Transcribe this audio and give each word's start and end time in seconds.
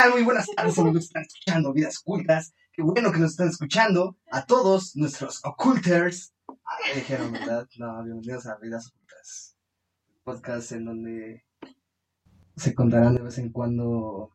Tal? 0.00 0.10
Muy 0.10 0.24
buenas 0.24 0.48
tardes, 0.56 0.76
amigos 0.76 1.02
que 1.02 1.04
están 1.04 1.22
escuchando 1.22 1.72
Vidas 1.72 2.00
Ocultas. 2.00 2.52
Qué 2.72 2.82
bueno 2.82 3.12
que 3.12 3.20
nos 3.20 3.30
están 3.30 3.50
escuchando. 3.50 4.16
A 4.32 4.44
todos 4.44 4.96
nuestros 4.96 5.40
occulters. 5.44 6.34
Me 6.88 6.96
dijeron, 6.96 7.30
¿verdad? 7.30 7.68
No, 7.78 8.02
bienvenidos 8.02 8.44
a 8.46 8.56
Vidas 8.56 8.88
Ocultas. 8.88 9.56
Podcast 10.24 10.72
en 10.72 10.86
donde 10.86 11.44
se 12.56 12.74
contarán 12.74 13.14
de 13.14 13.22
vez 13.22 13.38
en 13.38 13.52
cuando 13.52 14.32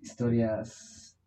historias 0.00 1.18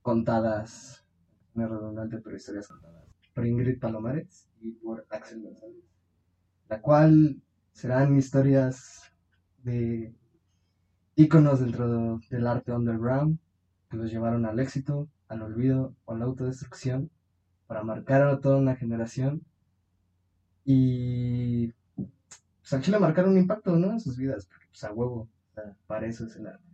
contadas. 0.00 1.04
No 1.52 1.64
es 1.64 1.70
redundante, 1.70 2.22
pero 2.24 2.36
historias 2.36 2.68
contadas. 2.68 3.04
Por 3.34 3.46
Ingrid 3.46 3.80
Palomares 3.80 4.48
y 4.62 4.70
por 4.72 5.06
Axel 5.10 5.42
González. 5.42 5.84
La 6.70 6.80
cual 6.80 7.42
serán 7.70 8.16
historias 8.16 9.02
de 9.62 10.14
íconos 11.16 11.60
dentro 11.60 12.18
del 12.30 12.46
arte 12.46 12.72
underground 12.72 13.38
que 13.90 13.96
los 13.96 14.10
llevaron 14.10 14.46
al 14.46 14.58
éxito, 14.58 15.08
al 15.28 15.42
olvido 15.42 15.94
o 16.04 16.12
a 16.12 16.18
la 16.18 16.24
autodestrucción 16.24 17.10
para 17.66 17.82
marcar 17.82 18.22
a 18.22 18.40
toda 18.40 18.58
una 18.58 18.76
generación 18.76 19.42
y 20.64 21.72
pues 21.94 22.72
al 22.72 22.82
chile 22.82 22.98
marcar 22.98 23.28
un 23.28 23.36
impacto 23.36 23.76
¿no? 23.76 23.92
en 23.92 24.00
sus 24.00 24.16
vidas, 24.16 24.46
porque 24.46 24.66
pues 24.68 24.84
a 24.84 24.92
huevo, 24.92 25.28
o 25.50 25.54
sea, 25.54 25.76
para 25.86 26.06
eso 26.06 26.24
es 26.24 26.36
el 26.36 26.46
arte. 26.46 26.64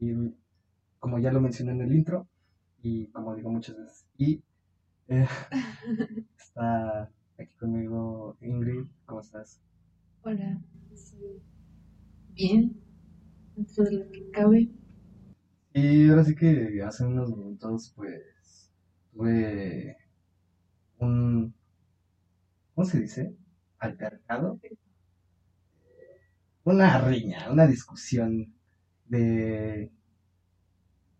Y 0.00 0.14
como 0.98 1.18
ya 1.18 1.32
lo 1.32 1.40
mencioné 1.40 1.72
en 1.72 1.80
el 1.82 1.92
intro, 1.92 2.28
y 2.82 3.06
como 3.08 3.34
digo 3.34 3.50
muchas 3.50 3.76
veces, 3.76 4.06
y 4.16 4.42
eh, 5.08 5.26
está 6.38 7.10
aquí 7.38 7.54
conmigo 7.56 8.36
Ingrid, 8.40 8.86
¿cómo 9.04 9.20
estás? 9.20 9.60
Hola, 10.22 10.60
bien, 12.34 12.81
dentro 13.56 13.84
de 13.84 13.92
lo 13.92 14.10
que 14.10 14.30
cabe. 14.30 14.68
Y 15.74 16.08
ahora 16.10 16.24
sí 16.24 16.34
que 16.34 16.82
hace 16.82 17.04
unos 17.04 17.30
minutos, 17.36 17.92
pues, 17.96 18.70
tuve 19.12 19.96
un, 20.98 21.54
¿cómo 22.74 22.86
se 22.86 23.00
dice? 23.00 23.34
Altercado. 23.78 24.58
Una 26.64 26.98
riña, 26.98 27.50
una 27.52 27.66
discusión 27.66 28.52
de 29.06 29.90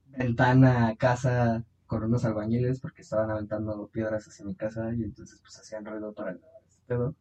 ventana 0.07 0.89
a 0.89 0.97
casa 0.97 1.65
con 1.87 2.05
unos 2.05 2.25
albañiles 2.25 2.81
porque 2.81 3.03
estaban 3.03 3.31
aventando 3.31 3.89
piedras 3.89 4.27
hacia 4.27 4.45
mi 4.47 4.55
casa 4.55 4.93
y 4.95 5.03
entonces 5.03 5.41
pues 5.41 5.59
hacían 5.59 5.85
ruido 5.85 6.13
para 6.15 6.33
grabar 6.35 6.63
este 6.67 6.83
pedo. 6.87 7.15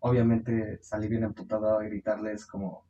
Obviamente 0.00 0.78
salí 0.82 1.06
bien 1.08 1.24
emputado 1.24 1.78
a 1.78 1.82
gritarles 1.82 2.46
como 2.46 2.86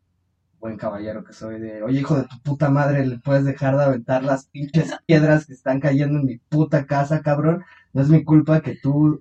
buen 0.61 0.77
caballero 0.77 1.25
que 1.25 1.33
soy 1.33 1.61
de, 1.61 1.83
oye 1.83 2.01
hijo 2.01 2.17
de 2.17 2.25
tu 2.25 2.41
puta 2.43 2.71
madre, 2.71 3.07
le 3.07 3.19
puedes 3.19 3.45
dejar 3.45 3.77
de 3.77 3.85
aventar 3.85 4.25
las 4.25 4.47
pinches 4.47 4.95
piedras 5.07 5.47
que 5.47 5.53
están 5.53 5.81
cayendo 5.81 6.19
en 6.19 6.27
mi 6.27 6.39
puta 6.39 6.87
casa, 6.87 7.23
cabrón. 7.23 7.65
No 7.93 8.03
es 8.03 8.09
mi 8.09 8.25
culpa 8.25 8.61
que 8.61 8.77
tú 8.77 9.21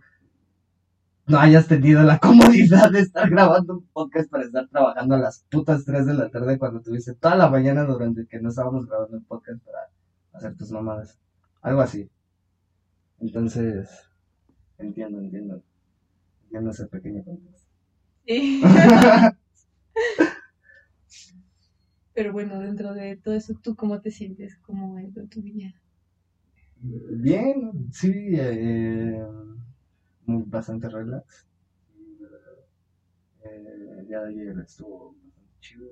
no 1.28 1.40
hayas 1.40 1.68
tenido 1.68 2.04
la 2.04 2.20
comodidad 2.20 2.92
de 2.92 3.00
estar 3.02 3.30
grabando 3.30 3.76
un 3.76 3.88
podcast 3.88 4.30
para 4.30 4.44
estar 4.44 4.68
trabajando 4.68 5.16
a 5.16 5.20
las 5.20 5.46
putas 5.50 5.86
3 5.86 6.06
de 6.06 6.14
la 6.14 6.30
tarde 6.30 6.60
cuando 6.60 6.82
tuviste 6.82 7.14
toda 7.14 7.36
la 7.36 7.50
mañana 7.50 7.84
durante 7.84 8.28
que 8.28 8.40
no 8.40 8.50
estábamos 8.50 8.88
grabando 8.88 9.18
el 9.18 9.24
podcast 9.24 9.64
para 9.64 9.90
hacer 10.34 10.56
tus 10.56 10.72
mamadas. 10.72 11.18
Algo 11.62 11.82
así. 11.82 12.10
Entonces, 13.20 13.90
entiendo, 14.78 15.20
entiendo. 15.20 15.62
Entiendo 16.44 16.72
ese 16.72 16.86
pequeño 16.88 17.24
contexto. 17.24 17.70
Sí. 18.26 18.62
Pero 22.16 22.32
bueno, 22.32 22.60
dentro 22.60 22.94
de 22.94 23.18
todo 23.18 23.34
eso, 23.36 23.54
¿tú 23.62 23.76
cómo 23.76 24.00
te 24.00 24.10
sientes? 24.10 24.56
¿Cómo 24.66 24.98
ido 24.98 25.28
tu 25.28 25.42
día? 25.42 25.76
Bien, 26.78 27.90
sí, 27.92 28.14
eh, 28.32 29.22
muy, 30.26 30.44
bastante 30.48 30.88
relax. 30.88 31.46
Eh, 33.44 34.06
de 34.08 34.16
ayer 34.16 34.58
estuvo 34.60 35.14
bastante 35.14 35.60
chido. 35.60 35.88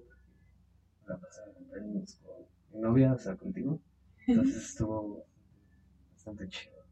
La 1.08 1.18
pasé 1.18 1.42
en 1.76 2.06
con 2.24 2.46
mi 2.72 2.80
novia, 2.80 3.14
o 3.14 3.20
sea, 3.20 3.36
contigo. 3.36 3.82
Entonces 4.28 4.70
estuvo 4.70 5.26
bastante 6.14 6.48
chido. 6.48 6.86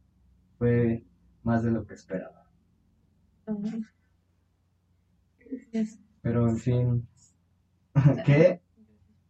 Fue 0.58 1.06
más 1.44 1.64
de 1.64 1.72
lo 1.72 1.88
que 1.88 1.94
esperaba. 1.94 2.46
Pero 6.22 6.50
en 6.50 6.58
fin. 6.58 7.08
¿Qué? 8.26 8.62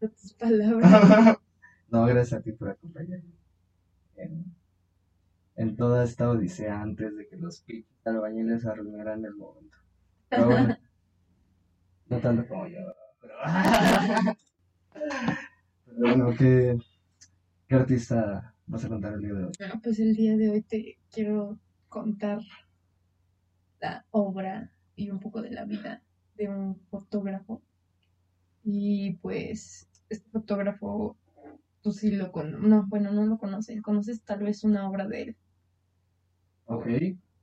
Por 0.01 0.11
tus 0.11 0.33
palabras. 0.33 1.37
no, 1.89 2.05
gracias 2.05 2.39
a 2.39 2.43
ti 2.43 2.51
por 2.53 2.69
acompañarme. 2.69 3.33
En, 4.17 4.55
en 5.55 5.77
toda 5.77 6.03
esta 6.03 6.29
odisea 6.29 6.81
antes 6.81 7.15
de 7.15 7.25
que 7.29 7.37
los 7.37 7.61
pinches 7.61 8.05
albañiles 8.05 8.65
arruinaran 8.65 9.23
el 9.23 9.35
momento. 9.35 9.77
Pero 10.29 10.47
bueno, 10.47 10.75
no 12.09 12.19
tanto 12.19 12.47
como 12.47 12.67
yo. 12.67 12.79
Pero, 13.21 13.33
pero 15.85 15.97
bueno, 15.99 16.35
¿qué, 16.37 16.77
¿qué 17.67 17.75
artista 17.75 18.55
vas 18.67 18.85
a 18.85 18.89
contar 18.89 19.13
el 19.15 19.21
día 19.21 19.33
de 19.33 19.45
hoy? 19.45 19.53
Ah, 19.61 19.79
Pues 19.81 19.99
el 19.99 20.13
día 20.15 20.35
de 20.35 20.49
hoy 20.49 20.61
te 20.61 20.99
quiero 21.09 21.57
contar 21.87 22.41
la 23.81 24.05
obra 24.11 24.71
y 24.95 25.09
un 25.09 25.19
poco 25.19 25.41
de 25.41 25.51
la 25.51 25.65
vida 25.65 26.01
de 26.35 26.47
un 26.47 26.79
fotógrafo. 26.89 27.61
Y 28.63 29.13
pues 29.17 29.87
este 30.11 30.29
fotógrafo, 30.29 31.17
tú 31.81 31.91
sí 31.91 32.11
lo 32.11 32.31
conoces, 32.31 32.61
no, 32.61 32.85
bueno, 32.87 33.11
no 33.11 33.25
lo 33.25 33.37
conoces, 33.37 33.81
conoces 33.81 34.21
tal 34.23 34.39
vez 34.43 34.63
una 34.63 34.89
obra 34.89 35.07
de 35.07 35.21
él, 35.21 35.37
Ok, 36.65 36.87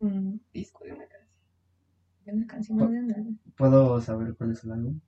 un 0.01 0.41
disco 0.53 0.85
de 0.85 0.93
una 0.93 1.07
canción. 1.07 1.29
De 2.25 2.33
una 2.33 2.47
canción, 2.47 2.79
no 2.79 2.89
de 2.91 3.03
nada. 3.03 3.25
¿puedo 3.57 4.01
saber 4.01 4.35
cuál 4.37 4.53
es 4.53 4.65
el 4.65 4.73
álbum? 4.73 5.01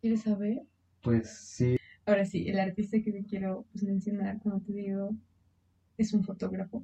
¿Quieres 0.00 0.22
saber? 0.22 0.62
Pues 1.02 1.30
sí, 1.30 1.78
Ahora 2.08 2.24
sí, 2.24 2.48
el 2.48 2.58
artista 2.58 3.02
que 3.02 3.12
te 3.12 3.22
quiero 3.24 3.66
pues, 3.70 3.84
mencionar, 3.84 4.40
como 4.40 4.60
te 4.62 4.72
digo, 4.72 5.14
es 5.98 6.14
un 6.14 6.24
fotógrafo. 6.24 6.82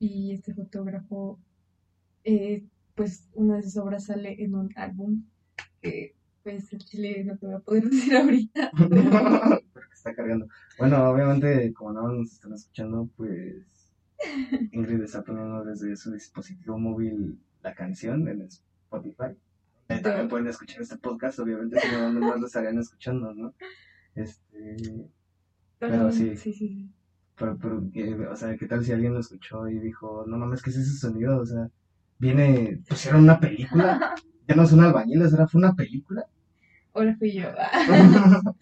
Y 0.00 0.32
este 0.32 0.54
fotógrafo, 0.54 1.38
eh, 2.24 2.64
pues 2.96 3.28
una 3.34 3.56
de 3.56 3.62
sus 3.62 3.76
obras 3.76 4.06
sale 4.06 4.42
en 4.42 4.56
un 4.56 4.72
álbum 4.76 5.22
que, 5.80 6.15
pues, 6.46 6.72
en 6.72 6.78
Chile 6.78 7.24
no 7.24 7.36
te 7.36 7.46
voy 7.46 7.54
a 7.56 7.58
poder 7.58 7.84
decir 7.90 8.14
ahorita. 8.16 8.70
porque 8.76 9.92
está 9.92 10.14
cargando. 10.14 10.46
Bueno, 10.78 11.10
obviamente, 11.10 11.72
como 11.74 11.92
no 11.92 12.08
nos 12.08 12.32
están 12.34 12.52
escuchando, 12.54 13.08
pues 13.16 13.90
Ingrid 14.72 15.02
está 15.02 15.24
poniendo 15.24 15.64
desde 15.64 15.96
su 15.96 16.12
dispositivo 16.12 16.78
móvil 16.78 17.38
la 17.62 17.74
canción 17.74 18.28
en 18.28 18.42
Spotify. 18.42 19.36
Eh, 19.88 19.98
También 20.00 20.28
pueden 20.28 20.46
escuchar 20.46 20.82
este 20.82 20.96
podcast, 20.98 21.38
obviamente, 21.40 21.80
si 21.80 21.88
no, 21.90 22.02
¿dónde 22.02 22.20
más 22.20 22.40
lo 22.40 22.46
estarían 22.46 22.78
escuchando, 22.78 23.34
¿no? 23.34 23.54
Este, 24.14 24.76
Pero 25.80 26.12
sí. 26.12 26.36
Sí, 26.36 26.52
sí, 26.52 26.68
sí. 26.68 26.90
pero, 27.36 27.58
pero, 27.58 27.82
¿qué- 27.92 28.14
o 28.26 28.36
sea, 28.36 28.56
¿qué 28.56 28.66
tal 28.66 28.84
si 28.84 28.92
alguien 28.92 29.14
lo 29.14 29.20
escuchó 29.20 29.68
y 29.68 29.78
dijo, 29.80 30.24
no 30.26 30.38
mames, 30.38 30.62
¿qué 30.62 30.70
es 30.70 30.76
ese 30.76 30.96
sonido? 30.96 31.38
O 31.38 31.46
sea, 31.46 31.68
viene, 32.18 32.80
pusieron 32.88 33.22
una 33.24 33.38
película, 33.40 34.14
ya 34.48 34.54
no 34.54 34.66
son 34.66 34.80
albañiles, 34.80 35.32
ahora 35.32 35.48
fue 35.48 35.58
una 35.60 35.74
película. 35.74 36.24
Ahora 36.96 37.14
fui 37.16 37.30
yo. 37.30 37.52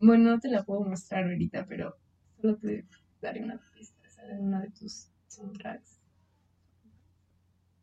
bueno, 0.00 0.30
no 0.30 0.38
te 0.38 0.48
la 0.48 0.62
puedo 0.62 0.82
mostrar 0.82 1.24
ahorita, 1.24 1.66
pero 1.66 1.96
solo 2.40 2.56
te 2.56 2.86
daré 3.20 3.42
una 3.42 3.60
pista. 3.74 4.08
Sale 4.08 4.34
en 4.34 4.44
una 4.44 4.60
de 4.60 4.70
tus 4.70 5.08
soundtracks. 5.26 5.98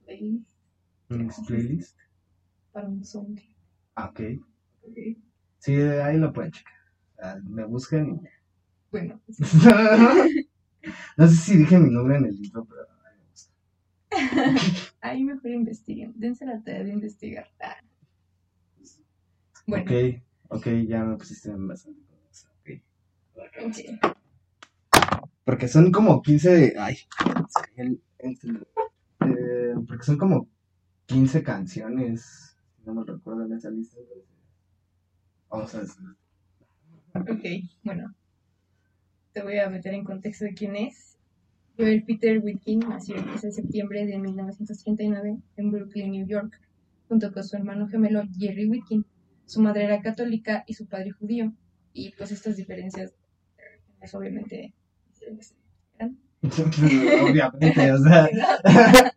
Playlist 0.05 0.49
playlist. 1.47 1.97
para 2.71 2.87
un 2.87 3.03
soundtrack. 3.03 3.49
Ah, 3.95 4.09
ok. 4.09 4.21
ok. 4.83 4.97
Sí, 5.57 5.73
ahí 5.75 6.17
lo 6.17 6.31
pueden 6.31 6.51
checar. 6.53 7.43
Me 7.43 7.65
buscan 7.65 8.07
y. 8.07 8.21
Bueno, 8.91 9.21
no 11.17 11.27
sé 11.27 11.35
si 11.35 11.57
dije 11.57 11.77
mi 11.77 11.91
nombre 11.91 12.15
en 12.15 12.25
el 12.25 12.35
intro, 12.35 12.65
pero 12.65 12.87
ahí 13.05 13.17
me 13.19 13.25
gusta. 13.31 14.93
ahí 15.01 15.23
mejor 15.25 15.51
investiguen. 15.51 16.13
Dense 16.15 16.45
la 16.45 16.63
tarea 16.63 16.85
de 16.85 16.93
investigar. 16.93 17.49
Bueno, 19.69 19.85
Ok, 19.85 20.21
ok, 20.49 20.67
ya 20.87 21.03
me 21.03 21.17
pusiste 21.17 21.49
en 21.51 21.67
bastante 21.67 22.01
ok. 22.59 22.69
Porque 25.43 25.67
son 25.67 25.91
como 25.91 26.21
15. 26.21 26.75
Ay, 26.77 26.97
el- 27.75 28.01
el- 28.19 28.67
eh, 29.21 29.75
porque 29.87 30.03
son 30.03 30.17
como 30.17 30.47
15 31.05 31.43
canciones. 31.43 32.55
No 32.85 32.93
me 32.93 33.03
recuerdo 33.03 33.45
en 33.45 33.53
esa 33.53 33.69
lista. 33.69 33.97
Vamos 35.49 35.73
a 35.75 35.79
ver. 35.79 35.87
Ok, 37.29 37.45
bueno. 37.83 38.13
Te 39.33 39.43
voy 39.43 39.59
a 39.59 39.69
meter 39.69 39.93
en 39.93 40.03
contexto 40.03 40.45
de 40.45 40.53
quién 40.53 40.75
es. 40.75 41.17
Joel 41.77 42.03
Peter 42.03 42.39
Wilkin 42.39 42.79
nació 42.79 43.15
el 43.15 43.25
10 43.25 43.41
de 43.41 43.51
septiembre 43.51 44.05
de 44.05 44.17
1939 44.17 45.37
en 45.57 45.71
Brooklyn, 45.71 46.11
New 46.11 46.27
York, 46.27 46.59
junto 47.07 47.31
con 47.31 47.43
su 47.43 47.55
hermano 47.55 47.87
gemelo 47.87 48.23
Jerry 48.37 48.67
Wilkin. 48.67 49.05
Su 49.49 49.61
madre 49.61 49.85
era 49.85 49.99
católica 49.99 50.63
y 50.67 50.75
su 50.75 50.85
padre 50.85 51.09
judío. 51.09 51.51
Y 51.91 52.11
pues 52.11 52.31
estas 52.31 52.55
diferencias, 52.55 53.15
pues, 53.97 54.13
obviamente. 54.13 54.75
Obviamente, 56.43 57.91
o 57.91 57.97
sea, 57.97 58.29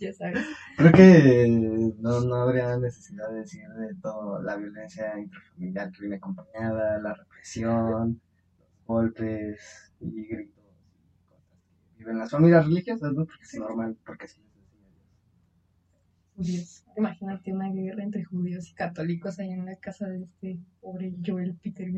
ya 0.00 0.12
sabes. 0.14 0.44
creo 0.78 0.92
que 0.92 1.94
no, 2.00 2.20
no 2.22 2.34
habría 2.34 2.78
necesidad 2.78 3.28
de 3.28 3.40
decir 3.40 3.68
de 3.68 3.94
todo 3.96 4.42
la 4.42 4.56
violencia 4.56 5.18
intrafamiliar 5.18 5.92
que 5.92 6.00
viene 6.00 6.16
acompañada, 6.16 6.98
la 7.00 7.12
represión, 7.12 8.20
los 8.58 8.86
golpes 8.86 9.92
y 10.00 10.26
gritos 10.26 10.64
y 10.64 11.28
cosas 11.28 11.52
que 11.92 11.98
viven 11.98 12.18
las 12.18 12.30
familias 12.30 12.64
religiosas, 12.64 13.12
¿no? 13.12 13.26
Porque 13.26 13.44
es 13.44 13.54
normal, 13.54 13.98
porque 14.04 14.26
Dios. 14.28 14.53
Judíos. 16.36 16.84
Imagínate 16.96 17.52
una 17.52 17.70
guerra 17.70 18.02
entre 18.02 18.24
judíos 18.24 18.68
y 18.70 18.74
católicos 18.74 19.38
ahí 19.38 19.50
en 19.50 19.64
la 19.66 19.76
casa 19.76 20.08
de 20.08 20.22
este 20.24 20.58
pobre 20.80 21.14
Joel 21.24 21.54
Peter. 21.62 21.88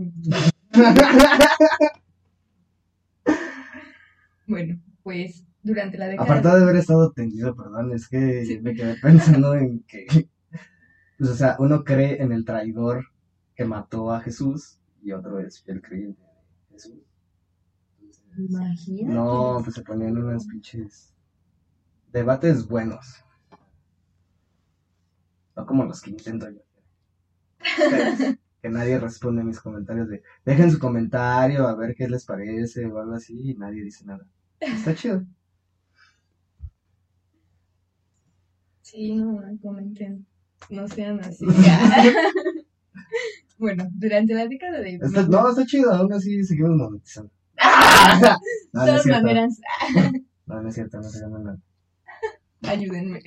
Bueno, 4.47 4.81
pues 5.03 5.44
durante 5.62 5.99
la 5.99 6.06
década. 6.06 6.25
Aparte 6.25 6.49
de 6.56 6.62
haber 6.62 6.77
estado 6.77 7.11
tendido, 7.12 7.55
perdón, 7.56 7.93
es 7.93 8.09
que 8.09 8.44
Sí. 8.44 8.61
me 8.61 8.75
quedé 8.75 8.94
pensando 9.03 9.55
en 9.56 9.81
que, 9.88 10.06
pues, 11.19 11.31
o 11.31 11.35
sea, 11.35 11.56
uno 11.59 11.83
cree 11.83 12.23
en 12.23 12.31
el 12.33 12.44
traidor 12.44 13.06
que 13.56 13.65
mató 13.65 14.12
a 14.12 14.21
Jesús 14.21 14.79
y 15.03 15.12
otro 15.12 15.41
es 15.41 15.65
el 15.67 15.83
creyente 15.83 16.23
de 16.23 16.75
Jesús. 16.75 16.94
Imagínate. 18.38 19.15
no, 19.15 19.61
pues 19.65 19.75
se 19.75 19.83
ponían 19.83 20.17
unas 20.19 20.47
pinches 20.47 21.12
debates 22.12 22.69
buenos. 22.69 23.25
No 25.56 25.67
como 25.67 25.85
los 25.85 26.00
que 26.03 26.11
intento 26.11 26.49
yo. 26.50 26.61
Que 28.62 28.69
nadie 28.69 28.99
responde 28.99 29.43
a 29.43 29.44
mis 29.44 29.61
comentarios 29.61 30.08
de 30.08 30.23
dejen 30.44 30.70
su 30.70 30.79
comentario 30.79 31.67
a 31.67 31.75
ver 31.75 31.94
qué 31.94 32.08
les 32.08 32.25
parece 32.25 32.87
o 32.87 32.99
algo 32.99 33.14
así 33.14 33.50
y 33.50 33.55
nadie 33.55 33.82
dice 33.82 34.05
nada. 34.05 34.26
Está 34.61 34.94
chido. 34.94 35.25
Sí, 38.82 39.14
no, 39.14 39.40
no 39.40 39.59
comenten. 39.61 40.26
No 40.71 40.88
sean 40.88 41.21
así. 41.21 41.45
bueno, 43.59 43.88
durante 43.92 44.35
la 44.35 44.47
década 44.47 44.81
de. 44.81 44.95
Está- 44.95 45.26
no, 45.26 45.49
está 45.49 45.66
chido, 45.66 45.92
aún 45.92 46.12
así 46.12 46.42
seguimos 46.45 46.76
monetizando. 46.76 47.31
De 47.57 47.62
No, 48.73 48.87
no 48.87 48.97
es 48.97 49.02
todas 49.02 49.07
maneras, 49.07 49.61
No, 50.47 50.62
no 50.62 50.69
es 50.69 50.75
cierto, 50.75 50.99
no 50.99 51.02
se 51.04 51.21
gana 51.21 51.38
nada. 51.38 51.59
ayúdenme. 52.73 53.21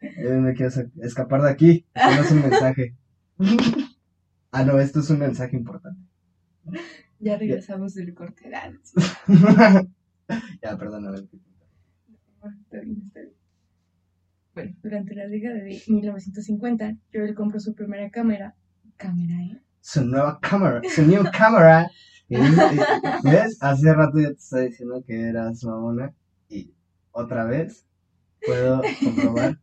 Eh, 0.00 0.36
me 0.36 0.54
quiero 0.54 0.72
escapar 1.02 1.42
de 1.42 1.50
aquí. 1.50 1.86
No 1.94 2.22
es 2.22 2.30
un 2.30 2.42
mensaje. 2.42 2.94
Ah, 4.50 4.64
no, 4.64 4.78
esto 4.78 5.00
es 5.00 5.10
un 5.10 5.18
mensaje 5.18 5.56
importante. 5.56 6.00
ya 7.18 7.36
regresamos 7.36 7.94
del 7.94 8.14
corte. 8.14 8.50
Ah, 8.54 8.72
ya, 10.62 10.76
perdóname. 10.76 11.28
Bueno, 14.54 14.74
durante 14.82 15.14
la 15.14 15.28
década 15.28 15.56
de 15.56 15.80
1950, 15.86 16.96
Joel 17.12 17.34
compró 17.34 17.60
su 17.60 17.74
primera 17.74 18.10
cámara. 18.10 18.54
¿Cámara, 18.96 19.34
eh? 19.44 19.60
Su 19.80 20.04
nueva 20.04 20.40
cámara, 20.40 20.82
su 20.88 21.02
new 21.02 21.24
cámara. 21.32 21.90
¿Ves? 22.28 23.56
Hace 23.60 23.94
rato 23.94 24.18
ya 24.20 24.28
te 24.28 24.34
estaba 24.34 24.62
diciendo 24.62 25.04
que 25.06 25.28
eras 25.28 25.64
mamona. 25.64 26.12
Y 26.48 26.72
otra 27.12 27.44
vez 27.44 27.86
puedo 28.44 28.82
comprobar. 29.02 29.58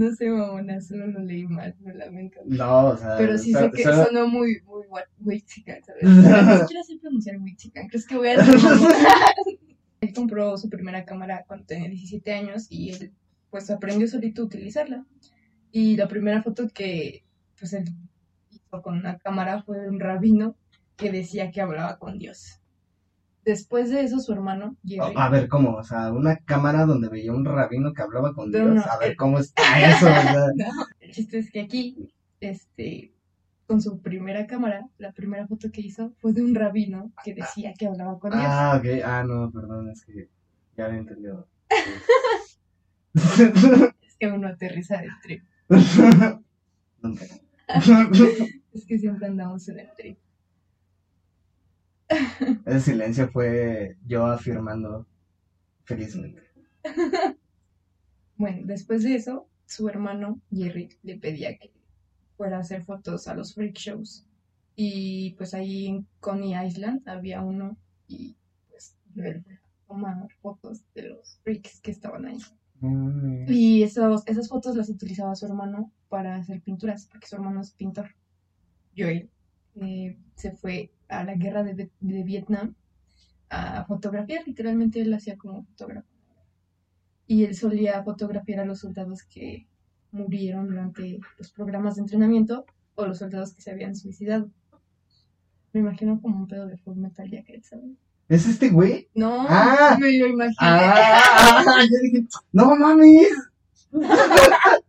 No 0.00 0.10
sé, 0.14 0.30
mamona, 0.30 0.80
solo 0.80 1.06
lo 1.08 1.20
leí 1.20 1.46
mal, 1.46 1.76
lo 1.84 1.92
lamento. 1.92 2.40
No, 2.46 2.86
o 2.86 2.96
sea. 2.96 3.18
Pero 3.18 3.36
sí 3.36 3.52
sé 3.52 3.70
que 3.70 3.82
sonó 3.82 4.26
muy, 4.28 4.62
muy 4.64 4.86
wa- 4.88 5.04
wixican, 5.18 5.82
¿sabes? 5.84 6.02
O 6.18 6.22
sea, 6.22 6.42
Ni 6.42 6.58
siquiera 6.60 6.82
sé 6.84 6.96
pronunciar 6.98 7.36
wixican. 7.38 7.86
¿Crees 7.88 8.06
que 8.06 8.16
voy 8.16 8.28
a 8.28 8.40
hacer 8.40 8.54
Él 10.00 10.14
compró 10.14 10.56
su 10.56 10.70
primera 10.70 11.04
cámara 11.04 11.44
cuando 11.46 11.66
tenía 11.66 11.90
17 11.90 12.32
años 12.32 12.66
y 12.70 12.92
él, 12.92 13.12
pues, 13.50 13.68
aprendió 13.70 14.08
solito 14.08 14.40
a 14.40 14.46
utilizarla. 14.46 15.04
Y 15.70 15.98
la 15.98 16.08
primera 16.08 16.42
foto 16.42 16.66
que, 16.72 17.22
pues, 17.58 17.74
él 17.74 17.84
hizo 18.50 18.80
con 18.80 18.96
una 18.96 19.18
cámara 19.18 19.62
fue 19.62 19.80
de 19.80 19.90
un 19.90 20.00
rabino 20.00 20.56
que 20.96 21.12
decía 21.12 21.50
que 21.50 21.60
hablaba 21.60 21.98
con 21.98 22.18
Dios. 22.18 22.59
Después 23.44 23.90
de 23.90 24.02
eso, 24.02 24.20
su 24.20 24.32
hermano, 24.32 24.76
Jerry, 24.84 25.14
A 25.16 25.28
ver, 25.30 25.48
¿cómo? 25.48 25.76
O 25.76 25.82
sea, 25.82 26.12
una 26.12 26.36
cámara 26.36 26.84
donde 26.84 27.08
veía 27.08 27.32
un 27.32 27.44
rabino 27.44 27.92
que 27.94 28.02
hablaba 28.02 28.34
con 28.34 28.50
Dios. 28.50 28.74
no, 28.74 28.82
a 28.82 28.98
ver. 28.98 29.16
¿cómo 29.16 29.38
está 29.38 29.62
eso? 29.80 30.06
Sea, 30.06 30.32
No, 30.56 30.86
el 31.00 31.10
chiste 31.10 31.38
es 31.38 31.50
que 31.50 31.60
aquí, 31.60 32.12
este, 32.40 33.12
con 33.66 33.80
su 33.80 34.00
primera 34.00 34.46
cámara, 34.46 34.88
la 34.98 35.12
primera 35.12 35.46
foto 35.46 35.70
que 35.72 35.80
hizo 35.80 36.12
fue 36.18 36.32
de 36.32 36.42
un 36.42 36.54
rabino 36.54 37.12
que 37.24 37.34
decía 37.34 37.72
que 37.78 37.86
hablaba 37.86 38.18
con 38.18 38.32
Dios. 38.32 38.42
Ah, 38.44 38.76
ok. 38.78 38.86
Ah, 39.04 39.24
no, 39.26 39.50
perdón, 39.50 39.90
es 39.90 40.04
que 40.04 40.28
ya 40.76 40.86
había 40.86 40.98
entendido. 40.98 41.48
Es 43.14 44.16
que 44.18 44.26
uno 44.28 44.48
aterriza 44.48 44.98
del 44.98 45.10
trip. 45.22 45.44
Nunca. 47.02 47.24
Es 48.72 48.86
que 48.86 48.98
siempre 48.98 49.26
andamos 49.26 49.68
en 49.68 49.80
el 49.80 49.88
trip. 49.96 50.18
Ese 52.66 52.80
silencio 52.80 53.28
fue 53.30 53.96
yo 54.06 54.26
afirmando 54.26 55.06
felizmente. 55.84 56.42
Bueno, 58.36 58.62
después 58.64 59.02
de 59.02 59.16
eso, 59.16 59.50
su 59.66 59.86
hermano 59.86 60.40
Jerry 60.50 60.88
le 61.02 61.18
pedía 61.18 61.58
que 61.58 61.70
fuera 62.38 62.56
a 62.56 62.60
hacer 62.60 62.82
fotos 62.82 63.28
a 63.28 63.34
los 63.34 63.52
freak 63.52 63.76
shows. 63.76 64.24
Y 64.74 65.34
pues 65.36 65.52
ahí 65.52 65.88
en 65.88 66.06
Coney 66.20 66.54
Island 66.66 67.06
había 67.06 67.42
uno 67.42 67.76
y 68.08 68.34
pues 68.70 68.96
él 69.14 69.44
tomar 69.86 70.26
fotos 70.40 70.82
de 70.94 71.10
los 71.10 71.38
freaks 71.44 71.82
que 71.82 71.90
estaban 71.90 72.24
ahí. 72.24 72.38
Mm. 72.80 73.44
Y 73.46 73.82
esos, 73.82 74.26
esas 74.26 74.48
fotos 74.48 74.74
las 74.74 74.88
utilizaba 74.88 75.34
su 75.34 75.44
hermano 75.44 75.92
para 76.08 76.36
hacer 76.36 76.62
pinturas, 76.62 77.08
porque 77.12 77.26
su 77.26 77.36
hermano 77.36 77.60
es 77.60 77.72
pintor. 77.72 78.08
Joel 78.96 79.28
eh, 79.76 80.16
se 80.34 80.52
fue 80.52 80.90
a 81.08 81.24
la 81.24 81.34
guerra 81.34 81.62
de, 81.62 81.90
de 82.00 82.22
Vietnam 82.22 82.74
a 83.48 83.84
fotografiar, 83.84 84.42
literalmente 84.46 85.00
él 85.00 85.12
hacía 85.12 85.36
como 85.36 85.64
fotógrafo. 85.64 86.06
Y 87.26 87.44
él 87.44 87.54
solía 87.56 88.02
fotografiar 88.02 88.60
a 88.60 88.64
los 88.64 88.80
soldados 88.80 89.22
que 89.24 89.66
murieron 90.12 90.68
durante 90.68 91.18
los 91.38 91.52
programas 91.52 91.94
de 91.96 92.02
entrenamiento 92.02 92.64
o 92.94 93.06
los 93.06 93.18
soldados 93.18 93.54
que 93.54 93.62
se 93.62 93.70
habían 93.70 93.94
suicidado. 93.96 94.50
Me 95.72 95.80
imagino 95.80 96.20
como 96.20 96.36
un 96.36 96.48
pedo 96.48 96.66
de 96.66 96.76
Full 96.78 96.96
Metal 96.96 97.30
Jacket, 97.30 97.62
¿sabes? 97.64 97.90
¿Es 98.28 98.46
este 98.46 98.70
güey? 98.70 99.08
No, 99.14 99.46
Ah. 99.48 99.96
me 100.00 100.16
lo 100.18 100.26
imaginé. 100.26 100.56
Ah, 100.60 101.82
yo 101.90 101.96
dije, 102.02 102.26
no 102.52 102.76
mames. 102.76 103.28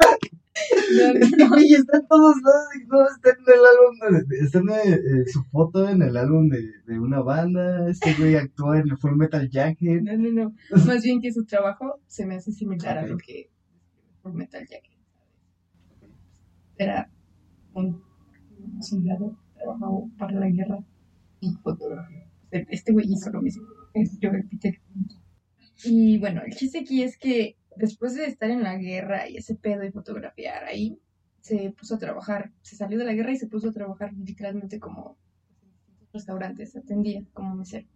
No, 0.97 1.13
no, 1.13 1.19
no. 1.37 1.49
Güey, 1.55 1.73
está 1.73 1.97
en 1.97 2.07
todos 2.07 2.35
lados. 2.41 2.67
y 2.75 2.87
No, 2.87 3.07
está 3.07 3.29
en 3.29 3.45
el 3.47 3.65
álbum. 3.65 4.25
Está 4.41 4.59
en 4.59 4.69
eh, 4.69 5.25
su 5.31 5.43
foto 5.45 5.87
en 5.87 6.01
el 6.01 6.17
álbum 6.17 6.49
de, 6.49 6.71
de 6.85 6.99
una 6.99 7.21
banda. 7.21 7.89
Este 7.89 8.13
güey 8.15 8.35
actuó 8.35 8.75
en 8.75 8.97
Full 8.97 9.15
Metal 9.15 9.49
Jacket. 9.49 10.01
No, 10.01 10.17
no, 10.17 10.31
no. 10.31 10.55
Más 10.85 11.03
bien 11.03 11.21
que 11.21 11.31
su 11.31 11.45
trabajo 11.45 11.99
se 12.07 12.25
me 12.25 12.35
hace 12.35 12.51
similar 12.51 12.97
a 12.97 13.07
lo 13.07 13.17
que 13.17 13.49
por 14.21 14.33
Metal 14.33 14.65
Jacket. 14.67 14.91
Era 16.77 17.09
un 17.73 18.01
soldado, 18.81 19.37
para 20.17 20.39
la 20.39 20.49
guerra 20.49 20.79
y 21.39 21.53
fotografía. 21.63 22.27
Este 22.51 22.91
güey 22.91 23.05
hizo 23.11 23.29
lo 23.31 23.41
mismo. 23.41 23.65
Es 23.93 24.17
Joel 24.21 24.47
Peter. 24.47 24.79
Y 25.83 26.19
bueno, 26.19 26.41
el 26.45 26.53
chiste 26.55 26.79
aquí 26.79 27.03
es 27.03 27.17
que 27.17 27.57
después 27.75 28.15
de 28.15 28.25
estar 28.25 28.49
en 28.49 28.63
la 28.63 28.77
guerra 28.77 29.29
y 29.29 29.37
ese 29.37 29.55
pedo 29.55 29.83
y 29.83 29.91
fotografiar 29.91 30.63
ahí, 30.65 30.99
se 31.41 31.71
puso 31.71 31.95
a 31.95 31.99
trabajar, 31.99 32.51
se 32.61 32.75
salió 32.75 32.99
de 32.99 33.05
la 33.05 33.13
guerra 33.13 33.31
y 33.31 33.37
se 33.37 33.47
puso 33.47 33.69
a 33.69 33.73
trabajar 33.73 34.13
literalmente 34.13 34.79
como 34.79 35.17
restaurantes, 36.13 36.75
atendía 36.75 37.23
como 37.33 37.55
mesero. 37.55 37.87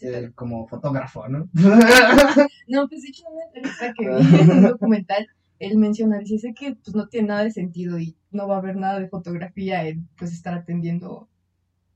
Eh, 0.00 0.32
como 0.34 0.66
fotógrafo, 0.66 1.28
¿no? 1.28 1.48
No, 2.68 2.88
pues 2.88 3.02
de 3.02 3.08
hecho 3.08 3.24
en 3.28 3.34
una 3.34 3.44
entrevista 3.44 3.92
que 3.92 4.08
vi 4.08 4.40
en 4.40 4.50
un 4.50 4.62
documental, 4.62 5.28
él 5.58 5.78
menciona, 5.78 6.18
dice, 6.18 6.54
que 6.54 6.74
pues 6.74 6.96
no 6.96 7.08
tiene 7.08 7.28
nada 7.28 7.44
de 7.44 7.52
sentido 7.52 7.98
y 7.98 8.16
no 8.30 8.48
va 8.48 8.56
a 8.56 8.58
haber 8.58 8.76
nada 8.76 8.98
de 8.98 9.08
fotografía 9.08 9.86
en 9.86 10.08
pues 10.16 10.32
estar 10.32 10.54
atendiendo 10.54 11.28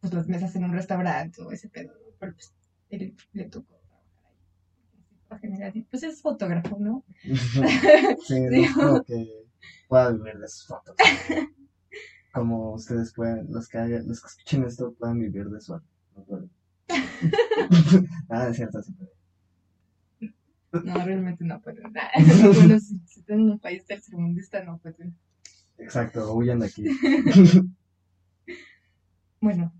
pues 0.00 0.12
las 0.12 0.28
mesas 0.28 0.54
en 0.54 0.64
un 0.64 0.72
restaurante 0.72 1.42
o 1.42 1.50
ese 1.50 1.68
pedo, 1.68 1.92
pero 2.20 2.34
pues 2.34 2.52
él 2.90 3.16
le 3.32 3.44
tocó 3.46 3.75
pues 5.90 6.02
es 6.02 6.20
fotógrafo, 6.20 6.78
¿no? 6.78 7.04
Sí, 8.26 8.40
no 8.40 8.74
como 8.74 9.04
que 9.04 9.46
pueda 9.88 10.12
vivir 10.12 10.38
de 10.38 10.48
sus 10.48 10.66
fotos. 10.66 10.96
Como 12.32 12.72
ustedes 12.74 13.12
pueden, 13.14 13.46
los 13.50 13.68
que 13.68 13.78
hagan, 13.78 14.06
los 14.06 14.20
que 14.20 14.28
escuchen 14.28 14.64
esto 14.64 14.92
pueden 14.94 15.20
vivir 15.20 15.48
de 15.48 15.60
su 15.60 15.74
arte. 15.74 15.86
No. 16.28 16.48
Nada, 18.28 18.50
es 18.50 18.56
cierto, 18.56 18.82
sí. 18.82 18.94
No, 20.84 21.04
realmente 21.04 21.44
no 21.44 21.60
pueden. 21.60 21.92
bueno, 22.54 22.78
si, 22.80 22.98
si 23.06 23.20
están 23.20 23.40
en 23.40 23.50
un 23.52 23.58
país 23.58 23.84
tercermundista 23.86 24.62
no 24.64 24.78
pueden. 24.78 25.16
Exacto, 25.78 26.32
huyan 26.34 26.60
de 26.60 26.66
aquí. 26.66 26.84
Bueno, 29.40 29.72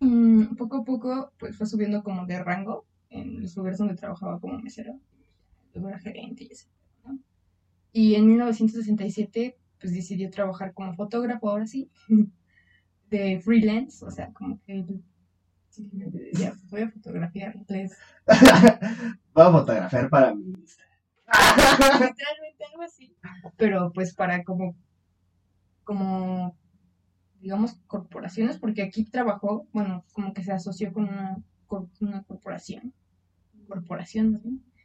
mm, 0.00 0.56
poco 0.56 0.78
a 0.78 0.84
poco 0.84 1.32
pues 1.38 1.56
fue 1.56 1.66
subiendo 1.66 2.02
como 2.02 2.26
de 2.26 2.42
rango 2.42 2.86
en 3.10 3.40
los 3.42 3.56
lugares 3.56 3.78
donde 3.78 3.94
trabajaba 3.96 4.40
como 4.40 4.58
mesero. 4.58 4.98
Luego 5.74 5.88
era 5.90 5.98
gerente 6.00 6.44
y 6.44 6.52
eso. 6.52 6.68
¿no? 7.04 7.18
Y 7.92 8.14
en 8.16 8.26
1967 8.26 9.56
pues 9.80 9.94
decidió 9.94 10.30
trabajar 10.30 10.74
como 10.74 10.94
fotógrafo, 10.94 11.48
ahora 11.50 11.66
sí, 11.66 11.90
de 13.10 13.40
freelance, 13.40 14.04
o 14.04 14.10
sea, 14.10 14.32
como 14.32 14.60
que 14.66 14.84
decía, 15.76 16.54
voy 16.70 16.82
a 16.82 16.90
fotografiar, 16.90 17.56
les 17.68 17.96
Voy 19.34 19.44
a 19.44 19.50
fotografiar 19.52 20.08
para 20.10 20.34
mí. 20.34 20.52
literalmente 21.26 22.64
algo 22.72 22.82
así. 22.82 23.14
Pero 23.56 23.92
pues 23.92 24.14
para 24.14 24.42
como, 24.44 24.74
como, 25.84 26.56
digamos, 27.40 27.74
corporaciones, 27.86 28.58
porque 28.58 28.82
aquí 28.82 29.04
trabajó, 29.04 29.66
bueno, 29.72 30.04
como 30.12 30.32
que 30.34 30.42
se 30.44 30.52
asoció 30.52 30.92
con 30.92 31.04
una, 31.08 31.38
cor- 31.66 31.88
una 32.00 32.22
corporación, 32.24 32.92
corporación, 33.70 34.32
¿no? 34.32 34.40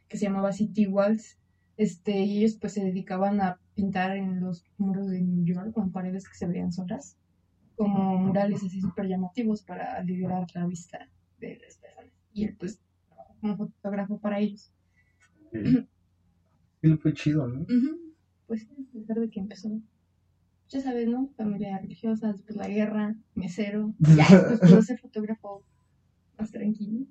que 0.08 0.16
se 0.16 0.26
llamaba 0.26 0.52
City 0.52 0.86
Walls. 0.86 1.38
Este, 1.76 2.20
y 2.22 2.38
ellos 2.38 2.56
pues 2.58 2.72
se 2.72 2.84
dedicaban 2.84 3.40
a 3.42 3.60
pintar 3.74 4.16
en 4.16 4.40
los 4.40 4.64
muros 4.78 5.10
de 5.10 5.20
New 5.20 5.44
York 5.44 5.72
con 5.72 5.92
paredes 5.92 6.26
que 6.26 6.34
se 6.34 6.46
veían 6.46 6.72
solas, 6.72 7.18
como 7.76 8.16
murales 8.16 8.64
así 8.64 8.80
súper 8.80 9.08
llamativos 9.08 9.62
para 9.62 10.02
liberar 10.02 10.46
la 10.54 10.66
vista 10.66 11.06
de 11.38 11.58
las 11.58 11.76
personas. 11.76 12.12
Y 12.32 12.44
él 12.44 12.56
pues 12.58 12.80
como 13.42 13.56
fotógrafo 13.58 14.18
para 14.18 14.40
ellos. 14.40 14.72
Sí, 15.52 15.86
le 16.80 16.96
fue 16.96 17.12
chido, 17.12 17.46
¿no? 17.46 17.60
Ujú. 17.60 18.14
Pues 18.46 18.60
sí, 18.62 18.88
a 18.88 18.98
pesar 18.98 19.20
de 19.20 19.28
que 19.28 19.40
empezó, 19.40 19.80
ya 20.70 20.80
sabes, 20.80 21.08
¿no? 21.08 21.28
Familia 21.36 21.78
religiosa, 21.78 22.32
después 22.32 22.56
la 22.56 22.68
guerra, 22.68 23.16
mesero, 23.34 23.92
ya 23.98 24.26
después 24.30 24.60
pudo 24.60 24.82
ser 24.82 24.98
fotógrafo 24.98 25.62
más 26.38 26.50
tranquilo. 26.50 27.04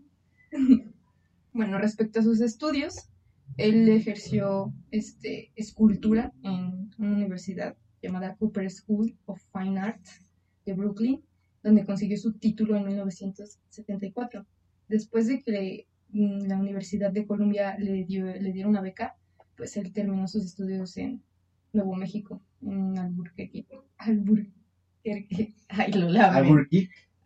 Bueno, 1.55 1.77
respecto 1.77 2.19
a 2.19 2.23
sus 2.23 2.41
estudios, 2.41 3.07
él 3.55 3.87
ejerció 3.87 4.73
este, 4.91 5.53
escultura 5.55 6.33
en 6.43 6.91
una 6.97 7.15
universidad 7.15 7.77
llamada 8.01 8.35
Cooper 8.35 8.69
School 8.69 9.15
of 9.25 9.41
Fine 9.53 9.79
Arts 9.79 10.21
de 10.65 10.73
Brooklyn, 10.73 11.23
donde 11.63 11.85
consiguió 11.85 12.17
su 12.17 12.33
título 12.33 12.75
en 12.75 12.85
1974. 12.85 14.45
Después 14.89 15.27
de 15.27 15.41
que 15.41 15.87
mm, 16.09 16.47
la 16.47 16.57
Universidad 16.57 17.13
de 17.13 17.25
Columbia 17.25 17.77
le, 17.79 18.03
dio, 18.03 18.25
le 18.25 18.51
diera 18.51 18.67
una 18.67 18.81
beca, 18.81 19.15
pues 19.55 19.77
él 19.77 19.93
terminó 19.93 20.27
sus 20.27 20.43
estudios 20.43 20.97
en 20.97 21.23
Nuevo 21.71 21.95
México, 21.95 22.41
en 22.61 22.99
Alburquerque. 22.99 23.65
Alburquerque. 23.97 25.53
Ay, 25.69 25.93
lo. 25.93 26.07
Anda. 26.09 26.29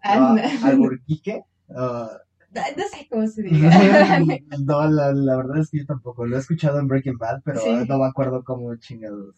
Ah, 0.03 0.67
Alburquerque. 0.67 1.41
ah, 1.75 2.19
No 2.51 2.83
sé 2.91 3.07
cómo 3.09 3.27
se 3.27 3.43
diga. 3.43 3.69
no, 4.65 4.89
la, 4.89 5.13
la 5.13 5.37
verdad 5.37 5.59
es 5.59 5.69
que 5.69 5.79
yo 5.79 5.85
tampoco. 5.85 6.25
Lo 6.25 6.35
he 6.35 6.39
escuchado 6.39 6.79
en 6.79 6.87
Breaking 6.87 7.17
Bad, 7.17 7.41
pero 7.43 7.59
Sí. 7.59 7.69
no 7.87 7.99
me 7.99 8.05
acuerdo 8.07 8.43
cómo 8.43 8.75
chingados 8.77 9.35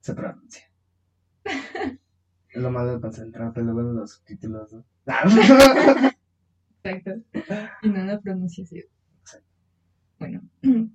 se 0.00 0.14
pronuncia. 0.14 0.70
es 1.44 1.98
lo 2.62 2.70
malo 2.70 2.94
de 2.94 3.00
concentrarte 3.00 3.62
luego 3.62 3.80
en 3.80 3.96
los 3.96 4.12
subtítulos, 4.12 4.72
¿no? 4.72 4.84
Exacto. 6.84 7.12
Y 7.82 7.88
no 7.88 8.04
la 8.04 8.20
pronunciación. 8.20 8.84
Exacto. 9.20 9.48
Bueno. 10.18 10.42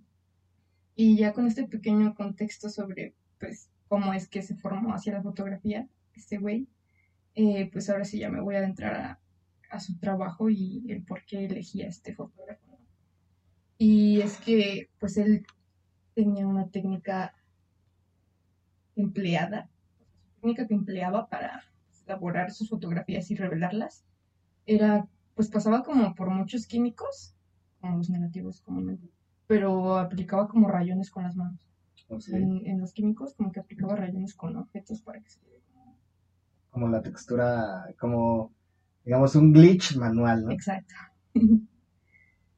Y 1.01 1.15
ya 1.15 1.31
con 1.31 1.47
este 1.47 1.65
pequeño 1.65 2.13
contexto 2.13 2.67
sobre, 2.67 3.15
pues, 3.39 3.69
cómo 3.87 4.13
es 4.13 4.27
que 4.27 4.41
se 4.41 4.57
formó 4.57 4.93
hacia 4.93 5.13
la 5.13 5.21
fotografía, 5.23 5.87
este 6.13 6.37
güey, 6.39 6.67
eh, 7.35 7.69
pues 7.71 7.89
ahora 7.89 8.03
sí 8.03 8.19
ya 8.19 8.29
me 8.29 8.41
voy 8.41 8.55
a 8.55 8.57
adentrar 8.57 8.95
a, 8.95 9.19
a 9.69 9.79
su 9.79 9.97
trabajo 9.97 10.49
y 10.49 10.83
el 10.89 11.03
por 11.03 11.25
qué 11.25 11.45
elegía 11.45 11.87
este 11.87 12.13
fotógrafo. 12.13 12.77
Y 13.77 14.21
es 14.21 14.37
que, 14.37 14.89
pues, 14.99 15.17
él 15.17 15.45
tenía 16.13 16.47
una 16.47 16.67
técnica 16.69 17.33
empleada, 18.95 19.69
técnica 20.35 20.67
que 20.67 20.73
empleaba 20.73 21.29
para 21.29 21.63
elaborar 22.05 22.51
sus 22.51 22.69
fotografías 22.69 23.31
y 23.31 23.35
revelarlas, 23.35 24.03
era, 24.65 25.07
pues 25.35 25.49
pasaba 25.49 25.83
como 25.83 26.13
por 26.15 26.29
muchos 26.29 26.67
químicos, 26.67 27.35
como 27.79 27.97
los 27.97 28.09
negativos 28.09 28.61
comúnmente, 28.61 29.09
pero 29.47 29.97
aplicaba 29.97 30.47
como 30.47 30.67
rayones 30.67 31.09
con 31.09 31.23
las 31.23 31.35
manos. 31.35 31.59
O 32.09 32.19
sea, 32.19 32.39
en, 32.39 32.65
en 32.65 32.81
los 32.81 32.91
químicos 32.91 33.35
como 33.35 33.51
que 33.51 33.59
aplicaba 33.59 33.95
rayones 33.95 34.33
con 34.33 34.57
objetos 34.57 35.01
para 35.01 35.21
que 35.21 35.29
se 35.29 35.39
como 36.69 36.87
la 36.87 37.01
textura, 37.01 37.93
como, 37.99 38.53
digamos, 39.09 39.35
un 39.35 39.51
glitch 39.51 39.95
manual, 39.97 40.45
¿no? 40.45 40.51
Exacto. 40.51 40.93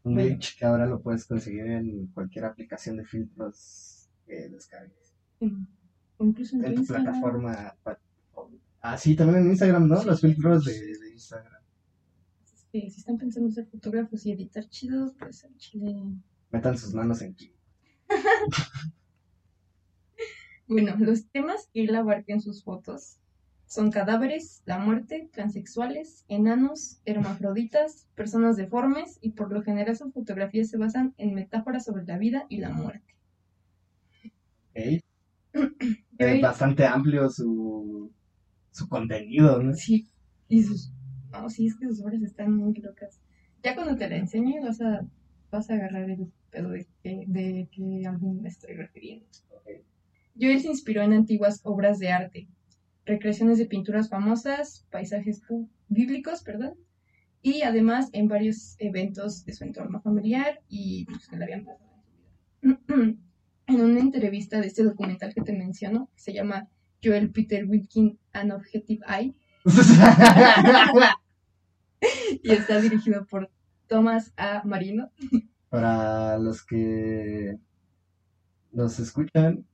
Un 0.03 0.15
glitch 0.15 0.57
que 0.57 0.65
ahora 0.65 0.85
lo 0.85 0.99
puedes 1.01 1.25
conseguir 1.25 1.65
en 1.67 2.07
cualquier 2.07 2.43
aplicación 2.43 2.97
de 2.97 3.05
filtros 3.05 4.09
que 4.25 4.49
descargues. 4.49 5.13
Incluso 6.19 6.57
en, 6.57 6.65
En 6.65 6.73
tu 6.73 6.79
Instagram. 6.81 7.05
plataforma. 7.05 7.77
Ah, 8.81 8.97
sí, 8.97 9.15
también 9.15 9.43
en 9.43 9.51
Instagram, 9.51 9.87
¿no? 9.87 10.03
Los 10.03 10.19
filtros 10.19 10.65
de, 10.65 10.73
de 10.73 11.11
Instagram. 11.13 11.61
Sí, 12.43 12.89
si 12.89 12.99
están 12.99 13.17
pensando 13.17 13.47
en 13.47 13.53
ser 13.53 13.67
fotógrafos 13.67 14.25
y 14.25 14.33
editar 14.33 14.67
chidos, 14.67 15.13
pues 15.17 15.47
chile. 15.55 15.95
Metan 16.49 16.77
sus 16.77 16.93
manos 16.93 17.21
en 17.21 17.31
aquí. 17.31 17.55
Bueno, 20.67 20.95
los 20.99 21.27
temas 21.27 21.69
que 21.73 21.83
él 21.83 21.95
abarca 21.95 22.31
en 22.33 22.39
sus 22.39 22.63
fotos 22.63 23.20
son 23.71 23.89
cadáveres, 23.89 24.63
la 24.65 24.79
muerte, 24.79 25.29
transexuales, 25.31 26.25
enanos, 26.27 26.99
hermafroditas, 27.05 28.05
personas 28.15 28.57
deformes 28.57 29.17
y 29.21 29.31
por 29.31 29.49
lo 29.53 29.61
general 29.63 29.95
sus 29.95 30.11
fotografías 30.13 30.67
se 30.67 30.77
basan 30.77 31.13
en 31.17 31.33
metáforas 31.35 31.85
sobre 31.85 32.03
la 32.03 32.17
vida 32.17 32.45
y 32.49 32.57
la 32.57 32.69
muerte. 32.71 33.15
Es 34.73 35.01
ahí- 36.19 36.41
bastante 36.41 36.85
amplio 36.85 37.29
su, 37.29 38.11
su 38.71 38.89
contenido, 38.89 39.63
¿no? 39.63 39.73
Sí, 39.73 40.09
y 40.49 40.63
sus... 40.63 40.91
No, 41.31 41.49
sí, 41.49 41.67
es 41.67 41.77
que 41.77 41.87
sus 41.87 42.01
obras 42.01 42.21
están 42.23 42.53
muy 42.57 42.73
locas. 42.73 43.21
Ya 43.63 43.73
cuando 43.75 43.95
te 43.95 44.09
la 44.09 44.17
enseñe 44.17 44.59
vas 44.61 44.81
a, 44.81 45.07
vas 45.49 45.69
a 45.69 45.75
agarrar 45.75 46.09
el 46.09 46.27
pedo 46.49 46.71
de, 46.71 46.87
que- 47.01 47.23
de 47.25 47.69
qué 47.71 48.05
álbum 48.05 48.41
me 48.41 48.49
estoy 48.49 48.75
refiriendo. 48.75 49.25
Joel 50.39 50.59
se 50.59 50.67
inspiró 50.67 51.03
en 51.03 51.13
antiguas 51.13 51.61
obras 51.63 51.97
de 51.99 52.09
arte, 52.11 52.47
recreaciones 53.05 53.57
de 53.57 53.65
pinturas 53.65 54.09
famosas, 54.09 54.85
paisajes 54.91 55.41
bíblicos, 55.87 56.43
perdón, 56.43 56.75
y 57.41 57.63
además 57.63 58.09
en 58.13 58.27
varios 58.27 58.75
eventos 58.79 59.43
de 59.45 59.53
su 59.53 59.63
entorno 59.63 60.01
familiar 60.01 60.61
y 60.69 61.05
pues, 61.05 61.27
que 61.27 61.37
le 61.37 61.45
habían 61.45 61.65
pasado 61.65 61.89
en 62.61 62.77
su 62.77 62.95
vida. 62.95 63.17
en 63.67 63.81
una 63.81 63.99
entrevista 63.99 64.59
de 64.59 64.67
este 64.67 64.83
documental 64.83 65.33
que 65.33 65.41
te 65.41 65.53
menciono, 65.53 66.09
que 66.15 66.21
se 66.21 66.33
llama 66.33 66.67
Joel 67.03 67.31
Peter 67.31 67.65
Wilkin, 67.65 68.19
An 68.33 68.51
Objective 68.51 69.03
Eye, 69.07 69.33
y 72.43 72.51
está 72.51 72.81
dirigido 72.81 73.25
por 73.25 73.49
Thomas 73.87 74.33
A. 74.37 74.61
Marino. 74.65 75.11
Para 75.69 76.37
los 76.37 76.63
que 76.65 77.57
nos 78.71 78.99
escuchan 78.99 79.65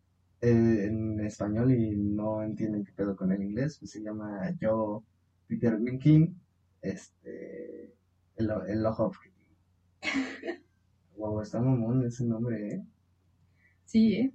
eh, 0.42 0.86
en 0.86 1.20
español 1.22 1.72
y 1.72 1.96
no 1.96 2.44
entienden 2.44 2.84
qué 2.84 2.92
pedo 2.92 3.16
con 3.16 3.32
el 3.32 3.42
inglés, 3.42 3.78
pues 3.80 3.92
se 3.92 4.02
llama 4.02 4.56
Joe 4.62 5.02
Peter 5.48 5.76
Winking, 5.76 6.40
este, 6.82 7.94
el, 8.36 8.52
el 8.68 8.86
ojo. 8.86 9.12
Wow, 11.18 11.42
está 11.42 11.60
mamón 11.60 12.06
ese 12.06 12.26
nombre, 12.26 12.76
¿eh? 12.76 12.84
Sí, 13.86 14.14
¿eh? 14.16 14.34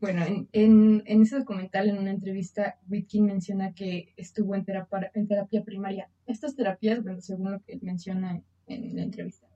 Bueno, 0.00 0.22
en, 0.24 0.48
en, 0.52 1.02
en 1.06 1.22
ese 1.22 1.38
documental, 1.38 1.88
en 1.88 1.98
una 1.98 2.10
entrevista, 2.10 2.78
Whitkin 2.88 3.24
menciona 3.24 3.72
que 3.72 4.12
estuvo 4.16 4.54
en 4.54 4.64
terapia, 4.64 5.10
en 5.14 5.26
terapia 5.26 5.64
primaria. 5.64 6.10
Estas 6.26 6.54
terapias, 6.56 7.02
bueno, 7.02 7.20
según 7.20 7.52
lo 7.52 7.62
que 7.62 7.72
él 7.72 7.80
menciona 7.82 8.42
en 8.66 8.96
la 8.96 9.02
entrevista, 9.02 9.46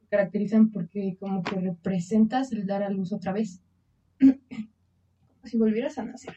se 0.00 0.06
caracterizan 0.06 0.70
porque 0.70 1.16
como 1.18 1.42
que 1.42 1.56
representas 1.60 2.52
el 2.52 2.66
dar 2.66 2.82
a 2.82 2.90
luz 2.90 3.12
otra 3.12 3.32
vez. 3.32 3.60
si 5.44 5.58
volvieras 5.58 5.98
a 5.98 6.04
nacer. 6.04 6.36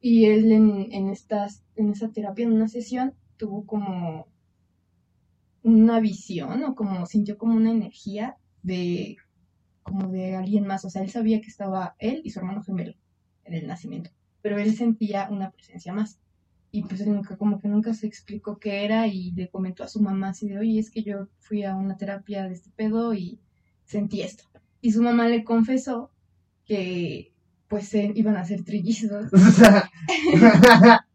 Y 0.00 0.26
él 0.26 0.50
en, 0.50 0.92
en, 0.92 1.08
estas, 1.08 1.64
en 1.76 1.90
esa 1.90 2.10
terapia, 2.10 2.44
en 2.44 2.52
una 2.52 2.68
sesión, 2.68 3.14
tuvo 3.36 3.64
como 3.66 4.26
una 5.62 6.00
visión 6.00 6.64
o 6.64 6.74
como 6.74 7.06
sintió 7.06 7.38
como 7.38 7.54
una 7.54 7.70
energía 7.70 8.36
de 8.62 9.16
como 9.82 10.08
de 10.08 10.36
alguien 10.36 10.66
más, 10.66 10.84
o 10.84 10.90
sea, 10.90 11.02
él 11.02 11.10
sabía 11.10 11.40
que 11.40 11.48
estaba 11.48 11.96
él 11.98 12.22
y 12.24 12.30
su 12.30 12.38
hermano 12.38 12.62
gemelo 12.62 12.94
en 13.44 13.54
el 13.54 13.66
nacimiento, 13.66 14.10
pero 14.40 14.58
él 14.58 14.74
sentía 14.76 15.28
una 15.30 15.50
presencia 15.50 15.92
más. 15.92 16.18
Y 16.70 16.84
pues 16.84 17.06
nunca, 17.06 17.36
como 17.36 17.60
que 17.60 17.68
nunca 17.68 17.92
se 17.92 18.06
explicó 18.06 18.58
qué 18.58 18.84
era 18.84 19.06
y 19.06 19.32
le 19.32 19.50
comentó 19.50 19.84
a 19.84 19.88
su 19.88 20.00
mamá 20.00 20.30
así 20.30 20.48
de, 20.48 20.58
oye, 20.58 20.78
es 20.78 20.90
que 20.90 21.02
yo 21.02 21.28
fui 21.38 21.64
a 21.64 21.74
una 21.74 21.98
terapia 21.98 22.48
de 22.48 22.54
este 22.54 22.70
pedo 22.70 23.12
y 23.12 23.40
sentí 23.84 24.22
esto. 24.22 24.44
Y 24.80 24.92
su 24.92 25.02
mamá 25.02 25.28
le 25.28 25.44
confesó 25.44 26.10
que 26.64 27.31
pues 27.72 27.94
eh, 27.94 28.12
iban 28.14 28.36
a 28.36 28.44
ser 28.44 28.62
trillizos. 28.64 29.30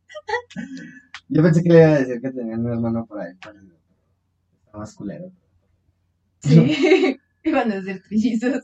Yo 1.30 1.44
pensé 1.44 1.62
que 1.62 1.70
le 1.70 1.76
iba 1.78 1.88
a 1.90 2.00
decir 2.00 2.20
que 2.20 2.32
tenía 2.32 2.56
un 2.56 2.66
hermano 2.66 3.06
por 3.06 3.22
ahí, 3.22 3.36
pero 3.44 3.60
está 4.66 4.76
más 4.80 4.96
culero. 4.96 5.32
Sí, 6.40 7.20
iban 7.44 7.72
a 7.72 7.84
ser 7.84 8.02
trillizos. 8.02 8.64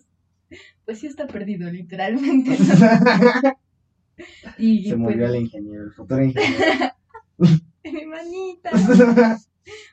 Pues 0.86 1.01
sí 1.01 1.06
está 1.06 1.27
perdido, 1.27 1.69
literalmente. 1.69 2.58
y 4.58 4.86
Se 4.86 4.89
pues, 4.89 4.99
murió 4.99 5.27
el 5.27 5.36
ingeniero, 5.36 5.84
el 5.84 5.91
futuro 5.91 6.23
ingeniero. 6.23 6.65
mi 7.38 8.06
manita. 8.08 8.71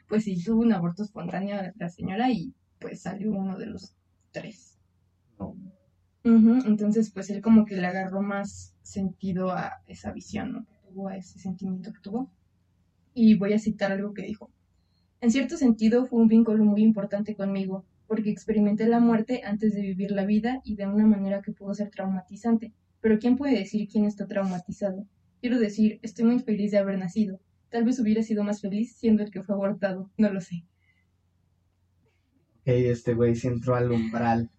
Pues 0.09 0.25
sí, 0.25 0.43
tuvo 0.43 0.63
un 0.63 0.73
aborto 0.73 1.03
espontáneo 1.03 1.61
la 1.77 1.91
señora 1.91 2.31
y 2.31 2.55
pues 2.79 3.03
salió 3.03 3.31
uno 3.31 3.59
de 3.59 3.67
los 3.67 3.95
tres. 4.33 4.79
No. 5.39 5.55
Ujú, 6.25 6.61
Entonces, 6.67 7.11
pues 7.13 7.29
él 7.31 7.43
como 7.43 7.65
que 7.67 7.77
le 7.77 7.87
agarró 7.87 8.23
más 8.23 8.75
sentido 8.83 9.51
a 9.53 9.83
esa 9.87 10.13
visión, 10.13 10.53
¿no? 10.53 10.67
Tuvo, 10.83 11.09
a 11.09 11.17
ese 11.17 11.39
sentimiento 11.39 11.93
que 11.93 12.01
tuvo. 12.01 12.31
Y 13.15 13.37
voy 13.39 13.53
a 13.55 13.59
citar 13.59 13.93
algo 13.93 14.15
que 14.15 14.23
dijo. 14.23 14.51
En 15.21 15.31
cierto 15.31 15.57
sentido, 15.57 16.07
fue 16.07 16.21
un 16.21 16.29
vínculo 16.29 16.65
muy 16.65 16.83
importante 16.83 17.35
conmigo, 17.37 17.85
porque 18.07 18.31
experimenté 18.31 18.87
la 18.87 19.01
muerte 19.01 19.43
antes 19.45 19.75
de 19.75 19.83
vivir 19.83 20.13
la 20.13 20.27
vida 20.27 20.61
y 20.65 20.77
de 20.77 20.87
una 20.87 21.07
manera 21.07 21.43
que 21.43 21.53
pudo 21.53 21.75
ser 21.75 21.91
traumatizante. 21.91 22.75
Pero 23.01 23.19
¿quién 23.19 23.37
puede 23.37 23.59
decir 23.59 23.89
quién 23.89 24.05
está 24.07 24.27
traumatizado? 24.27 25.07
Quiero 25.41 25.59
decir, 25.59 26.01
estoy 26.03 26.27
muy 26.27 26.41
feliz 26.41 26.73
de 26.73 26.79
haber 26.79 26.99
nacido. 26.99 27.41
Tal 27.71 27.85
vez 27.85 27.99
hubiera 28.01 28.23
sido 28.23 28.45
más 28.45 28.61
feliz 28.61 28.97
siendo 28.97 29.23
el 29.23 29.31
que 29.31 29.43
fue 29.43 29.55
abortado, 29.55 30.11
no 30.19 30.31
lo 30.33 30.41
sé. 30.41 30.65
Ok, 32.61 32.69
este 32.69 33.15
güey 33.15 33.35
sí 33.35 33.49
entró 33.49 33.75
al 33.75 33.91
umbral. 33.93 34.51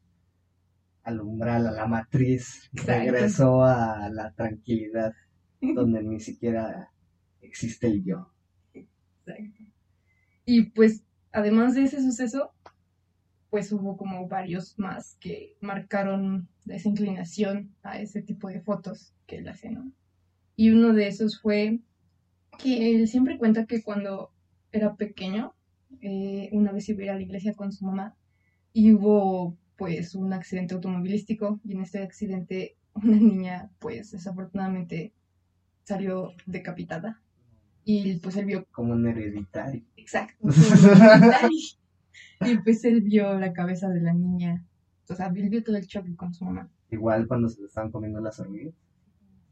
Al 1.12 1.20
umbral, 1.20 1.68
a 1.68 1.72
la 1.72 1.88
matriz. 1.88 2.70
Exacto. 2.74 3.12
Regresó 3.12 3.64
a 3.64 4.10
la 4.10 4.32
tranquilidad, 4.32 5.14
donde 5.60 6.02
ni 6.04 6.20
siquiera 6.20 6.90
existe 7.42 7.88
el 7.88 8.04
yo. 8.04 8.32
Exacto. 8.74 9.64
Y 10.46 10.64
pues, 10.72 11.04
además 11.34 11.76
de 11.76 11.84
ese 11.84 12.02
suceso, 12.02 12.54
pues 13.50 13.72
hubo 13.74 13.98
como 13.98 14.30
varios 14.30 14.80
más 14.80 15.18
que 15.20 15.58
marcaron 15.60 16.48
esa 16.68 16.88
inclinación 16.88 17.76
a 17.84 18.00
ese 18.00 18.22
tipo 18.22 18.48
de 18.48 18.62
fotos 18.62 19.14
que 19.28 19.38
él 19.40 19.50
hace, 19.50 19.70
¿no? 19.70 19.92
Y 20.56 20.72
uno 20.72 20.94
de 20.94 21.08
esos 21.08 21.42
fue 21.42 21.82
que 22.58 22.96
él 22.96 23.08
siempre 23.10 23.38
cuenta 23.38 23.66
que 23.66 23.84
cuando 23.84 24.32
era 24.72 24.96
pequeño, 24.96 25.54
eh, 26.00 26.50
una 26.54 26.72
vez 26.72 26.88
iba 26.88 27.02
a 27.02 27.04
ir 27.04 27.10
a 27.10 27.16
la 27.16 27.22
iglesia 27.22 27.54
con 27.54 27.74
su 27.74 27.86
mamá 27.86 28.16
y 28.72 28.94
hubo 28.94 29.58
pues 29.82 30.14
un 30.14 30.32
accidente 30.32 30.76
automovilístico 30.76 31.60
y 31.64 31.74
en 31.74 31.82
este 31.82 32.04
accidente 32.04 32.78
una 32.94 33.16
niña 33.16 33.72
pues 33.80 34.12
desafortunadamente 34.12 35.12
salió 35.86 36.34
decapitada 36.46 37.20
y 37.84 38.20
pues 38.20 38.36
él 38.36 38.46
vio 38.46 38.68
Como 38.72 38.94
un 38.94 39.08
hereditario. 39.08 39.84
Exacto. 39.98 40.38
y 42.42 42.58
pues 42.60 42.86
él 42.86 43.02
vio 43.02 43.40
la 43.40 43.54
cabeza 43.54 43.90
de 43.90 44.02
la 44.02 44.14
niña. 44.14 44.64
O 45.10 45.16
sea, 45.16 45.32
él 45.36 45.50
vio 45.50 45.64
todo 45.64 45.78
el 45.78 45.88
choque 45.88 46.16
con 46.16 46.32
su 46.32 46.46
mamá. 46.46 46.70
Igual 46.92 47.28
cuando 47.28 47.50
se 47.50 47.62
le 47.62 47.66
estaban 47.66 47.90
comiendo 47.90 48.22
las 48.22 48.40
hormigas. 48.40 48.76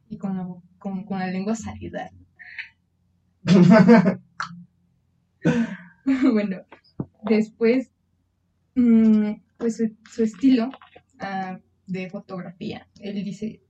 Y 0.09 0.19
con 0.19 0.37
la, 0.37 0.47
con, 0.77 1.05
con 1.05 1.17
la 1.17 1.25
lengua 1.25 1.55
salida. 1.55 2.11
bueno, 6.33 6.57
después, 7.23 7.89
mm, 8.75 9.31
pues 9.59 9.83
su, 10.09 10.23
estilo 10.23 10.71
ah, 11.19 11.59
de 11.85 12.09
fotografía. 12.09 12.87
Él 12.99 13.23
dice, 13.23 13.61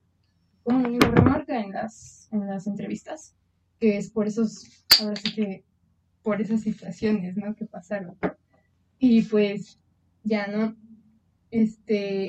como 0.63 0.87
lo 0.87 0.99
remarca 0.99 1.59
en 1.59 1.71
las, 1.71 2.29
en 2.31 2.47
las 2.47 2.67
entrevistas, 2.67 3.35
que 3.79 3.97
es 3.97 4.09
por 4.11 4.27
esos, 4.27 4.85
ahora 5.01 5.15
sí 5.15 5.33
que, 5.33 5.65
por 6.21 6.39
esas 6.41 6.61
situaciones, 6.61 7.35
¿no? 7.35 7.55
Que 7.55 7.65
pasaron. 7.65 8.17
Y 8.99 9.23
pues, 9.23 9.79
ya, 10.23 10.47
¿no? 10.47 10.75
Este, 11.49 12.27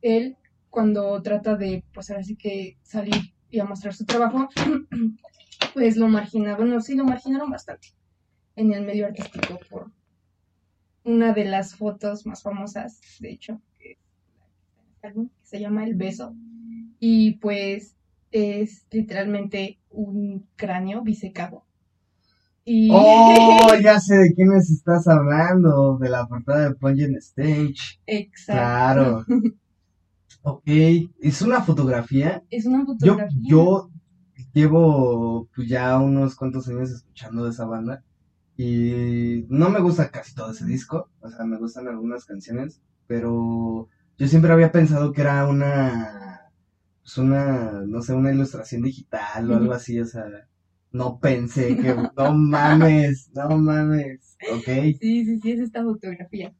él, 0.00 0.36
cuando 0.70 1.20
trata 1.20 1.56
de, 1.56 1.84
pues 1.92 2.10
ahora 2.10 2.22
sí 2.22 2.36
que 2.36 2.78
salir 2.82 3.34
y 3.50 3.58
a 3.58 3.64
mostrar 3.64 3.92
su 3.92 4.04
trabajo, 4.04 4.48
pues 5.74 5.96
lo 5.96 6.06
marginaban, 6.06 6.70
no, 6.70 6.80
sí 6.80 6.94
lo 6.94 7.04
marginaron 7.04 7.50
bastante 7.50 7.88
en 8.54 8.72
el 8.72 8.84
medio 8.84 9.06
artístico 9.06 9.58
por 9.68 9.90
una 11.04 11.32
de 11.32 11.44
las 11.44 11.74
fotos 11.76 12.26
más 12.26 12.42
famosas, 12.42 13.00
de 13.20 13.32
hecho, 13.32 13.60
que, 13.78 13.98
este 15.02 15.12
que 15.14 15.26
se 15.42 15.60
llama 15.60 15.84
El 15.84 15.94
Beso. 15.94 16.34
Y 16.98 17.32
pues 17.38 17.96
es 18.30 18.86
literalmente 18.90 19.80
un 19.90 20.46
cráneo 20.56 21.02
bisecado. 21.02 21.64
Y 22.64 22.88
Oh, 22.92 23.68
ya 23.82 23.98
sé 24.00 24.16
de 24.16 24.34
quiénes 24.34 24.70
estás 24.70 25.08
hablando, 25.08 25.98
de 25.98 26.08
la 26.08 26.26
portada 26.26 26.68
de 26.68 26.74
Pungent 26.76 27.16
Stage. 27.18 28.00
exacto. 28.06 28.52
Claro. 28.52 29.24
Ok, 30.44 30.62
es 31.20 31.40
una 31.42 31.62
fotografía. 31.62 32.42
Es 32.50 32.66
una 32.66 32.80
Yo, 32.80 32.86
fotografía. 32.86 33.38
yo 33.42 33.90
llevo 34.52 35.48
pues, 35.54 35.68
ya 35.68 35.98
unos 35.98 36.34
cuantos 36.36 36.68
años 36.68 36.90
escuchando 36.90 37.44
de 37.44 37.50
esa 37.50 37.64
banda 37.64 38.02
y 38.56 39.46
no 39.48 39.70
me 39.70 39.80
gusta 39.80 40.10
casi 40.10 40.34
todo 40.34 40.52
ese 40.52 40.66
disco, 40.66 41.08
o 41.20 41.28
sea, 41.28 41.44
me 41.44 41.58
gustan 41.58 41.88
algunas 41.88 42.24
canciones, 42.24 42.80
pero 43.06 43.88
yo 44.18 44.26
siempre 44.26 44.52
había 44.52 44.72
pensado 44.72 45.12
que 45.12 45.22
era 45.22 45.46
una, 45.46 46.50
pues 47.02 47.18
una, 47.18 47.82
no 47.86 48.02
sé, 48.02 48.14
una 48.14 48.32
ilustración 48.32 48.82
digital 48.82 49.50
o 49.50 49.56
algo 49.56 49.72
así, 49.72 49.98
o 50.00 50.06
sea, 50.06 50.24
no 50.92 51.18
pensé 51.18 51.76
que, 51.76 51.94
no 52.16 52.34
mames, 52.34 53.30
no 53.34 53.56
mames, 53.56 54.36
ok. 54.52 54.64
Sí, 55.00 55.24
sí, 55.24 55.40
sí, 55.40 55.50
es 55.52 55.60
esta 55.60 55.82
fotografía. 55.82 56.54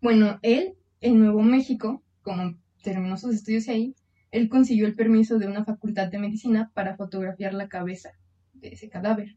Bueno, 0.00 0.38
él, 0.42 0.74
en 1.00 1.20
Nuevo 1.20 1.42
México, 1.42 2.02
como 2.22 2.56
terminó 2.82 3.16
sus 3.16 3.34
estudios 3.34 3.68
ahí, 3.68 3.94
él 4.30 4.48
consiguió 4.48 4.86
el 4.86 4.94
permiso 4.94 5.38
de 5.38 5.46
una 5.46 5.64
facultad 5.64 6.08
de 6.08 6.18
medicina 6.18 6.70
para 6.74 6.96
fotografiar 6.96 7.54
la 7.54 7.68
cabeza 7.68 8.10
de 8.52 8.68
ese 8.68 8.88
cadáver. 8.88 9.36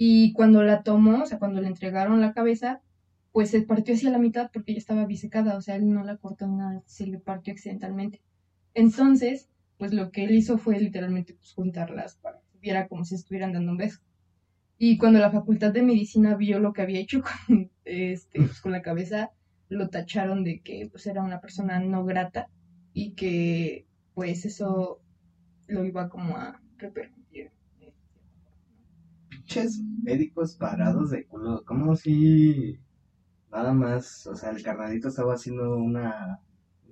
Y 0.00 0.32
cuando 0.32 0.62
la 0.62 0.84
tomó, 0.84 1.24
o 1.24 1.26
sea, 1.26 1.40
cuando 1.40 1.60
le 1.60 1.66
entregaron 1.66 2.20
la 2.20 2.32
cabeza, 2.32 2.80
pues 3.32 3.50
se 3.50 3.62
partió 3.62 3.94
hacia 3.94 4.10
la 4.10 4.18
mitad 4.18 4.48
porque 4.52 4.72
ya 4.72 4.78
estaba 4.78 5.04
bisecada, 5.06 5.56
o 5.56 5.60
sea, 5.60 5.74
él 5.74 5.92
no 5.92 6.04
la 6.04 6.16
cortó 6.16 6.46
nada, 6.46 6.82
se 6.86 7.08
le 7.08 7.18
partió 7.18 7.52
accidentalmente. 7.52 8.22
Entonces, 8.74 9.48
pues 9.76 9.92
lo 9.92 10.12
que 10.12 10.22
él 10.22 10.36
hizo 10.36 10.56
fue 10.56 10.78
literalmente 10.78 11.34
pues, 11.34 11.52
juntarlas 11.52 12.14
para 12.14 12.38
que 12.38 12.58
viera 12.60 12.86
como 12.86 13.04
si 13.04 13.16
estuvieran 13.16 13.52
dando 13.52 13.72
un 13.72 13.78
beso. 13.78 13.98
Y 14.78 14.98
cuando 14.98 15.18
la 15.18 15.32
facultad 15.32 15.72
de 15.72 15.82
medicina 15.82 16.36
vio 16.36 16.60
lo 16.60 16.72
que 16.72 16.82
había 16.82 17.00
hecho 17.00 17.20
con, 17.48 17.72
este, 17.84 18.38
pues, 18.38 18.60
con 18.60 18.70
la 18.70 18.82
cabeza, 18.82 19.32
lo 19.68 19.88
tacharon 19.88 20.44
de 20.44 20.60
que 20.60 20.88
pues, 20.92 21.08
era 21.08 21.24
una 21.24 21.40
persona 21.40 21.80
no 21.80 22.04
grata 22.04 22.48
y 22.92 23.14
que 23.14 23.84
pues 24.14 24.44
eso 24.46 25.00
lo 25.66 25.84
iba 25.84 26.08
como 26.08 26.36
a 26.36 26.62
repercutir. 26.76 27.17
Pinches 29.58 29.82
médicos 30.02 30.54
parados 30.56 31.10
de 31.10 31.26
culo, 31.26 31.64
como 31.64 31.96
si 31.96 32.78
nada 33.50 33.72
más, 33.72 34.26
o 34.26 34.34
sea, 34.34 34.50
el 34.50 34.62
carnalito 34.62 35.08
estaba 35.08 35.34
haciendo 35.34 35.76
una, 35.76 36.40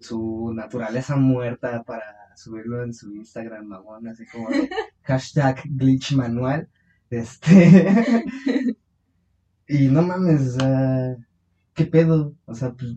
su 0.00 0.52
naturaleza 0.54 1.16
muerta 1.16 1.82
para 1.84 2.36
subirlo 2.36 2.82
en 2.82 2.92
su 2.92 3.14
Instagram, 3.14 3.66
mamón, 3.66 4.08
así 4.08 4.24
como 4.26 4.48
de 4.50 4.68
hashtag 5.02 5.62
glitch 5.64 6.12
manual, 6.14 6.68
este, 7.10 7.88
y 9.68 9.88
no 9.88 10.02
mames, 10.02 10.56
o 10.56 10.60
sea, 10.60 11.16
qué 11.74 11.86
pedo, 11.86 12.34
o 12.44 12.54
sea, 12.54 12.72
pues, 12.72 12.96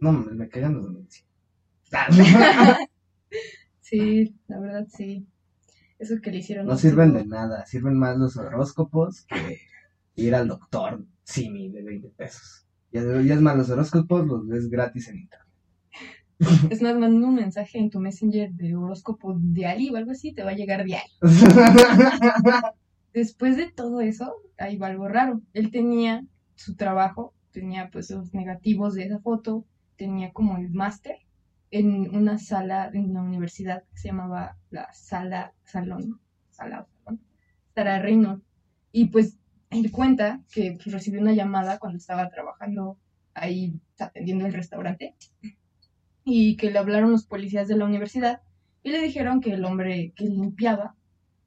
no 0.00 0.12
mames, 0.12 0.34
me 0.34 0.48
cagan 0.48 0.74
los 0.74 0.86
de 0.86 0.92
medicina. 0.92 1.28
Sí, 3.80 4.36
la 4.46 4.60
verdad 4.60 4.86
sí. 4.88 5.26
Eso 6.00 6.14
que 6.22 6.30
le 6.30 6.38
hicieron. 6.38 6.66
No 6.66 6.78
sirven 6.78 7.12
de 7.12 7.26
nada, 7.26 7.66
sirven 7.66 7.98
más 7.98 8.16
los 8.16 8.34
horóscopos 8.38 9.26
que 9.26 9.58
ir 10.14 10.34
al 10.34 10.48
doctor 10.48 11.04
Simi 11.24 11.68
de 11.70 11.82
20 11.82 12.08
pesos. 12.16 12.66
Y 12.90 12.98
es 12.98 13.04
y 13.04 13.30
es 13.30 13.40
más, 13.42 13.58
los 13.58 13.68
horóscopos 13.68 14.26
los 14.26 14.48
ves 14.48 14.70
gratis 14.70 15.08
en 15.08 15.18
internet. 15.18 15.46
Es 16.70 16.80
más, 16.80 16.96
manda 16.96 17.28
un 17.28 17.34
mensaje 17.34 17.78
en 17.78 17.90
tu 17.90 18.00
messenger 18.00 18.50
de 18.52 18.74
horóscopo 18.74 19.36
diario 19.38 19.92
o 19.92 19.96
algo 19.96 20.12
así, 20.12 20.32
te 20.32 20.42
va 20.42 20.52
a 20.52 20.54
llegar 20.54 20.84
diario. 20.84 21.12
Después 23.12 23.58
de 23.58 23.70
todo 23.70 24.00
eso, 24.00 24.34
ahí 24.56 24.78
va 24.78 24.86
algo 24.86 25.06
raro. 25.06 25.42
Él 25.52 25.70
tenía 25.70 26.24
su 26.54 26.76
trabajo, 26.76 27.34
tenía 27.50 27.90
pues 27.92 28.10
los 28.10 28.32
negativos 28.32 28.94
de 28.94 29.04
esa 29.04 29.18
foto, 29.18 29.66
tenía 29.96 30.32
como 30.32 30.56
el 30.56 30.70
máster 30.70 31.16
en 31.70 32.14
una 32.14 32.38
sala 32.38 32.90
en 32.92 33.14
la 33.14 33.22
universidad 33.22 33.84
que 33.90 33.98
se 33.98 34.08
llamaba 34.08 34.56
la 34.70 34.92
sala 34.92 35.54
salón, 35.64 36.20
sala 36.50 36.86
salón, 37.04 37.20
Sara 37.74 38.00
Reynolds. 38.00 38.44
Y 38.92 39.06
pues 39.06 39.38
él 39.70 39.90
cuenta 39.92 40.42
que 40.52 40.72
pues, 40.72 40.92
recibió 40.92 41.20
una 41.20 41.32
llamada 41.32 41.78
cuando 41.78 41.98
estaba 41.98 42.28
trabajando 42.28 42.98
ahí 43.34 43.80
atendiendo 43.98 44.46
el 44.46 44.52
restaurante 44.52 45.14
y 46.24 46.56
que 46.56 46.70
le 46.70 46.78
hablaron 46.78 47.12
los 47.12 47.26
policías 47.26 47.68
de 47.68 47.76
la 47.76 47.84
universidad 47.84 48.42
y 48.82 48.90
le 48.90 49.00
dijeron 49.00 49.40
que 49.40 49.52
el 49.52 49.64
hombre 49.64 50.12
que 50.16 50.24
limpiaba 50.24 50.96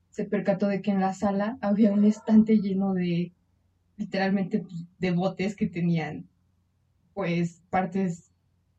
se 0.09 0.25
percató 0.25 0.67
de 0.67 0.81
que 0.81 0.91
en 0.91 1.01
la 1.01 1.13
sala 1.13 1.57
había 1.61 1.91
un 1.91 2.05
estante 2.05 2.59
lleno 2.59 2.93
de, 2.93 3.33
literalmente, 3.97 4.59
pues, 4.59 4.85
de 4.99 5.11
botes 5.11 5.55
que 5.55 5.67
tenían, 5.67 6.29
pues, 7.13 7.63
partes 7.71 8.32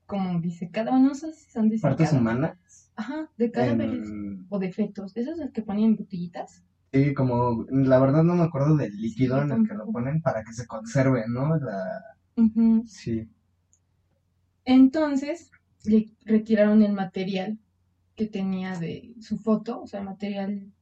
como 0.06 0.40
disecadas, 0.40 1.00
no 1.00 1.14
sé 1.14 1.32
si 1.32 1.50
son 1.50 1.68
disecadas. 1.70 1.96
Partes 1.98 2.12
humanas. 2.12 2.90
Ajá, 2.96 3.30
de 3.36 3.50
cadáveres 3.50 4.08
en- 4.08 4.46
o 4.48 4.58
defectos. 4.58 5.16
Esos 5.16 5.38
que 5.52 5.62
ponían 5.62 5.90
en 5.90 5.96
botellitas. 5.96 6.62
Sí, 6.92 7.12
como, 7.14 7.64
la 7.70 7.98
verdad 7.98 8.22
no 8.22 8.34
me 8.34 8.44
acuerdo 8.44 8.76
del 8.76 8.96
líquido 8.96 9.36
Sí, 9.38 9.42
en 9.44 9.52
el 9.52 9.68
que 9.68 9.74
lo 9.74 9.86
ponen 9.90 10.22
para 10.22 10.44
que 10.44 10.52
se 10.52 10.66
conserve, 10.66 11.24
¿no? 11.28 11.56
La... 11.56 12.00
Ujú. 12.36 12.84
Sí. 12.86 13.28
Entonces, 14.64 15.50
le 15.84 16.06
retiraron 16.24 16.82
el 16.82 16.92
material 16.92 17.58
que 18.16 18.26
tenía 18.26 18.78
de 18.78 19.14
su 19.20 19.36
foto, 19.38 19.82
o 19.82 19.86
sea, 19.86 20.00
el 20.00 20.06
material 20.06 20.72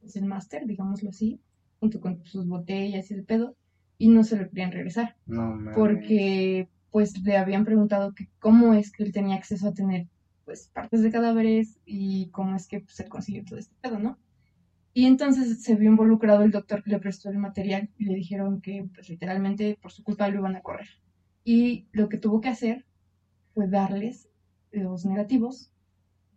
pues, 0.00 0.14
del 0.14 0.26
máster, 0.26 0.66
digámoslo 0.66 1.10
así, 1.10 1.40
junto 1.80 2.00
con 2.00 2.24
sus 2.24 2.46
botellas 2.46 3.10
y 3.10 3.14
el 3.14 3.24
pedo, 3.24 3.56
y 3.98 4.08
no 4.08 4.24
se 4.24 4.36
lo 4.36 4.48
querían 4.48 4.72
regresar, 4.72 5.16
No 5.26 5.42
mames. 5.56 5.74
porque 5.76 6.68
pues 6.94 7.20
le 7.24 7.36
habían 7.36 7.64
preguntado 7.64 8.14
que 8.14 8.28
cómo 8.38 8.72
es 8.72 8.92
que 8.92 9.02
él 9.02 9.10
tenía 9.10 9.34
acceso 9.34 9.66
a 9.66 9.74
tener 9.74 10.06
pues 10.44 10.68
partes 10.68 11.02
de 11.02 11.10
cadáveres 11.10 11.80
y 11.84 12.30
cómo 12.30 12.54
es 12.54 12.68
que 12.68 12.82
pues, 12.82 12.94
se 12.94 13.08
consiguió 13.08 13.44
todo 13.44 13.58
este 13.58 13.74
pedo, 13.80 13.98
¿no? 13.98 14.16
Y 14.92 15.06
entonces 15.06 15.60
se 15.60 15.74
vio 15.74 15.90
involucrado 15.90 16.44
el 16.44 16.52
doctor 16.52 16.84
que 16.84 16.90
le 16.90 17.00
prestó 17.00 17.30
el 17.30 17.38
material 17.38 17.90
y 17.98 18.04
le 18.04 18.14
dijeron 18.14 18.60
que 18.60 18.88
pues 18.94 19.08
literalmente 19.08 19.76
por 19.82 19.90
su 19.90 20.04
culpa 20.04 20.28
lo 20.28 20.38
iban 20.38 20.54
a 20.54 20.60
correr. 20.62 20.86
Y 21.42 21.88
lo 21.90 22.08
que 22.08 22.16
tuvo 22.16 22.40
que 22.40 22.50
hacer 22.50 22.86
fue 23.54 23.66
darles 23.66 24.28
los 24.70 25.04
negativos 25.04 25.72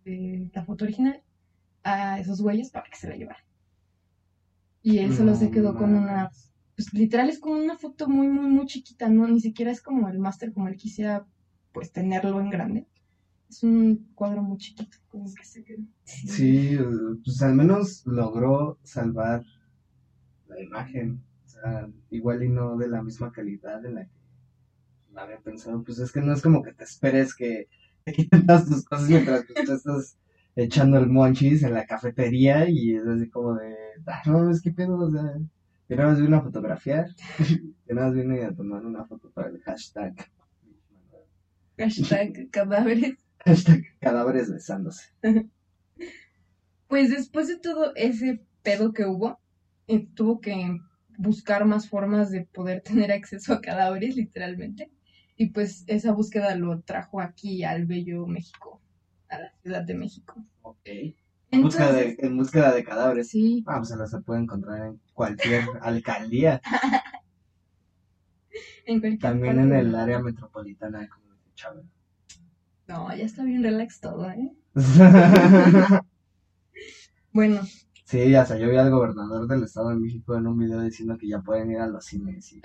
de 0.05 0.49
la 0.55 0.65
foto 0.65 0.85
original 0.85 1.21
a 1.83 2.19
esos 2.19 2.41
güeyes 2.41 2.71
para 2.71 2.89
que 2.89 2.97
se 2.97 3.07
la 3.07 3.15
llevaran. 3.15 3.43
Y 4.81 4.97
él 4.97 5.15
solo 5.15 5.35
se 5.35 5.45
No 5.45 5.51
quedó 5.51 5.75
con 5.75 5.93
una. 5.93 6.31
Pues 6.77 6.93
literal 6.93 7.27
es 7.27 7.39
como 7.39 7.55
una 7.55 7.75
foto 7.75 8.07
muy, 8.07 8.27
muy, 8.27 8.47
muy 8.47 8.67
chiquita, 8.67 9.09
¿no? 9.09 9.27
Ni 9.27 9.41
siquiera 9.41 9.71
es 9.71 9.81
como 9.81 10.07
el 10.09 10.19
máster 10.19 10.53
como 10.53 10.67
él 10.67 10.77
quisiera, 10.77 11.25
pues 11.73 11.91
tenerlo 11.91 12.39
en 12.39 12.51
grande. 12.51 12.87
Es 13.49 13.63
un 13.63 14.11
cuadro 14.13 14.43
muy 14.43 14.59
chiquito, 14.59 14.95
como 15.09 15.25
que 15.33 15.43
se 15.43 15.63
quedó. 15.63 15.81
Sí, 16.03 16.77
pues 17.25 17.41
al 17.41 17.55
menos 17.55 18.05
logró 18.05 18.77
salvar 18.83 19.43
la 20.47 20.61
imagen. 20.61 21.23
O 21.45 21.49
sea, 21.49 21.89
igual 22.11 22.43
y 22.43 22.49
no 22.49 22.77
de 22.77 22.89
la 22.89 23.01
misma 23.01 23.31
calidad 23.31 23.83
en 23.83 23.95
la 23.95 24.05
que 24.05 24.11
había 25.15 25.39
pensado. 25.39 25.83
Pues 25.83 25.97
es 25.97 26.11
que 26.11 26.21
no 26.21 26.31
es 26.31 26.43
como 26.43 26.61
que 26.61 26.73
te 26.73 26.83
esperes 26.83 27.33
que 27.33 27.67
te 28.03 28.13
quiten 28.13 28.45
todas 28.45 28.69
tus 28.69 28.85
cosas 28.85 29.09
mientras 29.09 29.45
pues, 29.47 29.65
tú 29.65 29.73
estás 29.73 30.17
echando 30.55 30.99
el 30.99 31.07
monchis 31.07 31.63
en 31.63 31.73
la 31.73 31.87
cafetería 31.87 32.69
y 32.69 32.93
es 32.93 33.07
así 33.07 33.27
como 33.31 33.55
de, 33.55 33.75
ah, 34.05 34.21
no, 34.27 34.51
es 34.51 34.61
que 34.61 34.69
pedo, 34.69 34.99
o 34.99 35.09
sea, 35.09 35.39
yo 35.89 35.95
nada 35.95 36.09
más 36.09 36.21
vine 36.21 36.35
a 36.35 36.41
fotografiar, 36.41 37.07
yo 37.87 37.95
nada 37.95 38.07
más 38.07 38.15
vine 38.15 38.43
a 38.43 38.53
tomar 38.53 38.85
una 38.85 39.05
foto 39.05 39.31
para 39.31 39.49
el 39.49 39.61
hashtag. 39.61 40.13
Hashtag 41.77 42.49
cadáveres. 42.51 43.17
Hashtag 43.45 43.83
cadáveres 43.99 44.51
besándose. 44.51 45.11
Pues 46.87 47.09
después 47.09 47.49
de 47.49 47.59
todo 47.59 47.93
ese 47.95 48.45
pedo 48.63 48.93
que 48.93 49.03
hubo, 49.05 49.41
eh, 49.87 50.07
tuvo 50.13 50.39
que 50.39 50.79
buscar 51.17 51.65
más 51.65 51.89
formas 51.89 52.31
de 52.31 52.45
poder 52.45 52.81
tener 52.81 53.11
acceso 53.11 53.53
a 53.53 53.59
cadáveres, 53.59 54.15
literalmente. 54.15 54.89
Y 55.35 55.49
pues 55.49 55.83
esa 55.87 56.13
búsqueda 56.13 56.55
lo 56.55 56.79
trajo 56.81 57.19
aquí 57.19 57.65
al 57.65 57.85
bello 57.85 58.25
México, 58.25 58.81
a 59.27 59.39
la 59.39 59.51
Ciudad 59.61 59.83
de 59.83 59.95
México. 59.95 60.41
Ok. 60.61 60.87
En 61.51 61.61
búsqueda 61.61 61.91
de, 61.93 62.15
en 62.19 62.37
búsqueda 62.37 62.73
de 62.73 62.83
cadáveres. 62.83 63.29
sí, 63.29 63.63
Ah, 63.67 63.77
pues 63.77 63.89
se 63.89 63.95
las 63.97 64.15
puede 64.25 64.41
encontrar 64.41 64.87
en 64.87 64.99
cualquier 65.13 65.63
alcaldía, 65.81 66.59
en 68.85 68.99
cualquier 68.99 69.19
también 69.21 69.55
parte 69.57 69.69
en 69.69 69.73
el 69.75 69.95
área 69.95 70.19
metropolitana, 70.19 71.01
dice 71.01 71.11
Chávez. 71.55 71.85
No, 72.87 73.09
ya 73.15 73.23
está 73.25 73.43
bien 73.43 73.61
relax 73.63 73.99
todo, 73.99 74.29
¿eh? 74.31 74.51
Bueno, 77.33 77.61
sí, 78.05 78.33
hasta 78.35 78.57
yo 78.57 78.69
vi 78.69 78.77
al 78.77 78.89
gobernador 78.89 79.47
del 79.47 79.63
Estado 79.63 79.89
de 79.89 79.97
México 79.97 80.35
en 80.37 80.47
un 80.47 80.57
video 80.57 80.81
diciendo 80.81 81.17
que 81.19 81.27
ya 81.27 81.41
pueden 81.41 81.69
ir 81.71 81.79
a 81.79 81.87
los 81.87 82.05
cines. 82.05 82.51
y- 82.53 82.61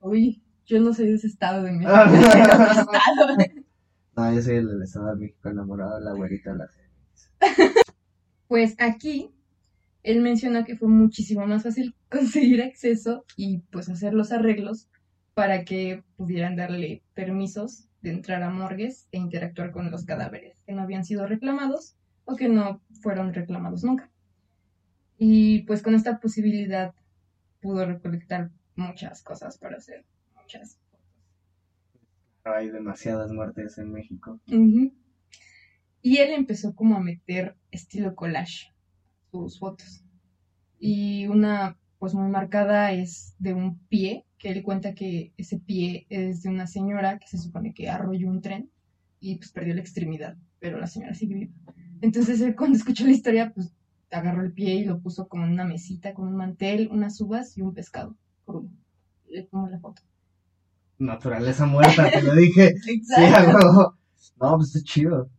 uy, 0.00 0.42
yo 0.64 0.80
no 0.80 0.94
soy 0.94 1.08
de 1.08 1.14
ese 1.14 1.26
estado 1.26 1.64
de 1.64 1.72
México. 1.72 1.92
De. 3.36 3.64
No, 4.16 4.32
yo 4.34 4.40
soy 4.42 4.56
el 4.56 4.68
del 4.68 4.82
Estado 4.82 5.08
de 5.10 5.16
México 5.16 5.48
enamorado 5.50 5.98
de 5.98 6.04
la 6.04 6.12
güerita 6.14 6.52
de 6.52 6.58
la 6.58 6.68
serie. 6.68 6.89
Pues 8.48 8.74
aquí 8.80 9.30
él 10.02 10.22
menciona 10.22 10.64
que 10.64 10.76
fue 10.76 10.88
muchísimo 10.88 11.46
más 11.46 11.62
fácil 11.62 11.94
conseguir 12.10 12.62
acceso 12.62 13.24
y 13.36 13.58
pues 13.70 13.88
hacer 13.88 14.12
los 14.12 14.32
arreglos 14.32 14.88
para 15.34 15.64
que 15.64 16.02
pudieran 16.16 16.56
darle 16.56 17.02
permisos 17.14 17.86
de 18.02 18.10
entrar 18.10 18.42
a 18.42 18.50
morgues 18.50 19.06
e 19.12 19.18
interactuar 19.18 19.70
con 19.70 19.90
los 19.90 20.04
cadáveres 20.04 20.56
que 20.66 20.72
no 20.72 20.82
habían 20.82 21.04
sido 21.04 21.26
reclamados 21.26 21.96
o 22.24 22.36
que 22.36 22.48
no 22.48 22.80
fueron 23.00 23.34
reclamados 23.34 23.84
nunca. 23.84 24.10
Y 25.18 25.62
pues 25.62 25.82
con 25.82 25.94
esta 25.94 26.18
posibilidad 26.18 26.94
pudo 27.60 27.84
recolectar 27.84 28.50
muchas 28.74 29.22
cosas 29.22 29.58
para 29.58 29.76
hacer 29.76 30.04
muchas. 30.34 30.78
Hay 32.44 32.70
demasiadas 32.70 33.30
muertes 33.30 33.78
en 33.78 33.92
México. 33.92 34.40
Y 36.02 36.18
él 36.18 36.30
empezó 36.32 36.74
como 36.74 36.96
a 36.96 37.00
meter 37.00 37.56
estilo 37.70 38.14
collage 38.14 38.72
sus 39.30 39.58
fotos. 39.58 40.02
Y 40.78 41.26
una 41.26 41.76
pues 41.98 42.14
muy 42.14 42.30
marcada 42.30 42.92
es 42.92 43.34
de 43.38 43.52
un 43.52 43.78
pie, 43.88 44.24
que 44.38 44.50
él 44.50 44.62
cuenta 44.62 44.94
que 44.94 45.34
ese 45.36 45.58
pie 45.58 46.06
es 46.08 46.42
de 46.42 46.48
una 46.48 46.66
señora 46.66 47.18
que 47.18 47.28
se 47.28 47.36
supone 47.36 47.74
que 47.74 47.90
arrolló 47.90 48.28
un 48.30 48.40
tren 48.40 48.70
y 49.20 49.36
pues 49.36 49.52
perdió 49.52 49.74
la 49.74 49.82
extremidad, 49.82 50.38
pero 50.58 50.80
la 50.80 50.86
señora 50.86 51.14
sigue 51.14 51.34
viva. 51.34 51.52
Entonces 52.00 52.40
él 52.40 52.56
cuando 52.56 52.78
escuchó 52.78 53.04
la 53.04 53.10
historia 53.10 53.52
pues 53.54 53.70
agarró 54.10 54.42
el 54.42 54.52
pie 54.52 54.76
y 54.76 54.84
lo 54.84 55.00
puso 55.00 55.28
como 55.28 55.44
en 55.44 55.52
una 55.52 55.66
mesita 55.66 56.14
con 56.14 56.26
un 56.26 56.36
mantel, 56.36 56.88
unas 56.90 57.20
uvas 57.20 57.56
y 57.58 57.60
un 57.60 57.74
pescado 57.74 58.16
crudo. 58.46 58.70
Le 59.28 59.42
tomó 59.42 59.68
la 59.68 59.78
foto. 59.78 60.00
Naturaleza 60.98 61.66
muerta, 61.66 62.10
te 62.10 62.22
lo 62.22 62.34
dije. 62.34 62.74
Exacto. 62.88 63.96
No, 64.40 64.56
pues 64.56 64.74
está 64.74 64.90
chido. 64.90 65.30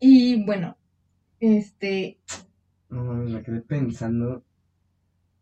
Y 0.00 0.44
bueno, 0.44 0.76
este, 1.40 2.20
No 2.90 3.04
mames, 3.04 3.30
me 3.30 3.42
quedé 3.42 3.60
pensando 3.62 4.44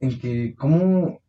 en 0.00 0.18
que 0.20 0.54
cómo, 0.56 1.22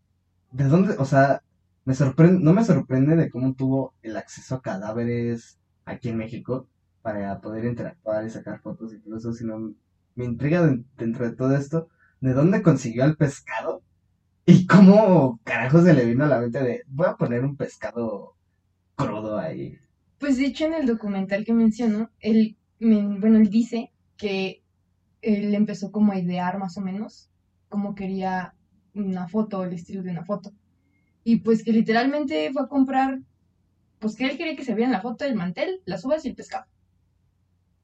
de 0.52 0.66
dónde, 0.66 0.96
o 1.00 1.06
sea, 1.06 1.44
me 1.86 1.96
sorprende, 1.96 2.40
no 2.44 2.54
me 2.54 2.66
sorprende 2.66 3.16
de 3.18 3.30
cómo 3.32 3.56
tuvo 3.56 3.96
el 4.04 4.18
acceso 4.18 4.56
a 4.58 4.62
cadáveres 4.64 5.60
aquí 5.86 6.10
en 6.10 6.18
México 6.18 6.70
para 7.02 7.42
poder 7.42 7.66
interactuar 7.66 8.26
y 8.26 8.30
sacar 8.32 8.62
fotos 8.62 8.94
y 8.94 9.00
todo 9.02 9.18
eso, 9.18 9.34
sino 9.34 9.74
me 10.16 10.26
intriga 10.26 10.64
de- 10.66 10.84
dentro 10.98 11.30
de 11.30 11.36
todo 11.36 11.56
esto, 11.58 11.90
de 12.22 12.34
dónde 12.34 12.64
consiguió 12.64 13.06
el 13.06 13.18
pescado 13.18 13.84
y 14.46 14.68
cómo 14.68 15.40
carajo 15.46 15.82
se 15.84 15.94
le 15.94 16.06
vino 16.06 16.26
a 16.26 16.30
la 16.30 16.40
mente 16.42 16.62
de, 16.64 16.84
voy 16.88 17.08
a 17.08 17.18
poner 17.18 17.46
un 17.46 17.58
pescado 17.58 18.36
crudo 18.96 19.38
ahí. 19.40 19.78
Pues 20.20 20.38
de 20.38 20.46
hecho 20.46 20.66
en 20.66 20.76
el 20.76 20.86
documental 20.86 21.44
que 21.46 21.54
menciono, 21.54 22.12
él, 22.20 22.59
bueno, 22.80 23.38
él 23.38 23.50
dice 23.50 23.92
que 24.18 24.64
él 25.22 25.54
empezó 25.56 25.92
como 25.92 26.12
a 26.12 26.20
idear 26.20 26.58
más 26.58 26.78
o 26.78 26.82
menos 26.82 27.30
cómo 27.68 27.96
quería 27.96 28.54
una 28.94 29.28
foto, 29.28 29.64
el 29.64 29.74
estilo 29.74 30.04
de 30.04 30.12
una 30.12 30.26
foto. 30.26 30.52
Y 31.24 31.38
pues 31.38 31.64
que 31.64 31.72
literalmente 31.74 32.52
fue 32.52 32.64
a 32.64 32.68
comprar, 32.68 33.20
pues 34.00 34.16
que 34.16 34.26
él 34.26 34.38
quería 34.38 34.56
que 34.56 34.66
se 34.66 34.74
viera 34.74 34.88
en 34.88 34.94
la 34.94 35.02
foto 35.02 35.26
el 35.26 35.36
mantel, 35.36 35.82
las 35.86 36.04
uvas 36.06 36.26
y 36.26 36.30
el 36.30 36.36
pescado. 36.36 36.66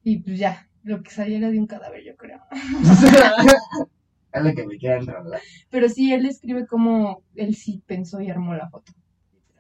Y 0.04 0.20
pues 0.20 0.40
ya, 0.40 0.70
lo 0.84 1.02
que 1.04 1.12
saliera 1.12 1.50
de 1.50 1.60
un 1.60 1.68
cadáver, 1.68 2.04
yo 2.04 2.16
creo. 2.16 2.42
Es 4.36 4.44
lo 4.44 4.54
que 4.54 4.68
me 4.68 4.78
queda 4.78 4.98
enrolar. 4.98 5.40
Pero 5.70 5.88
sí, 5.88 6.12
él 6.12 6.26
escribe 6.26 6.68
cómo 6.68 7.24
él 7.36 7.56
sí 7.56 7.82
pensó 7.86 8.20
y 8.20 8.30
armó 8.30 8.54
la 8.54 8.70
foto. 8.70 8.92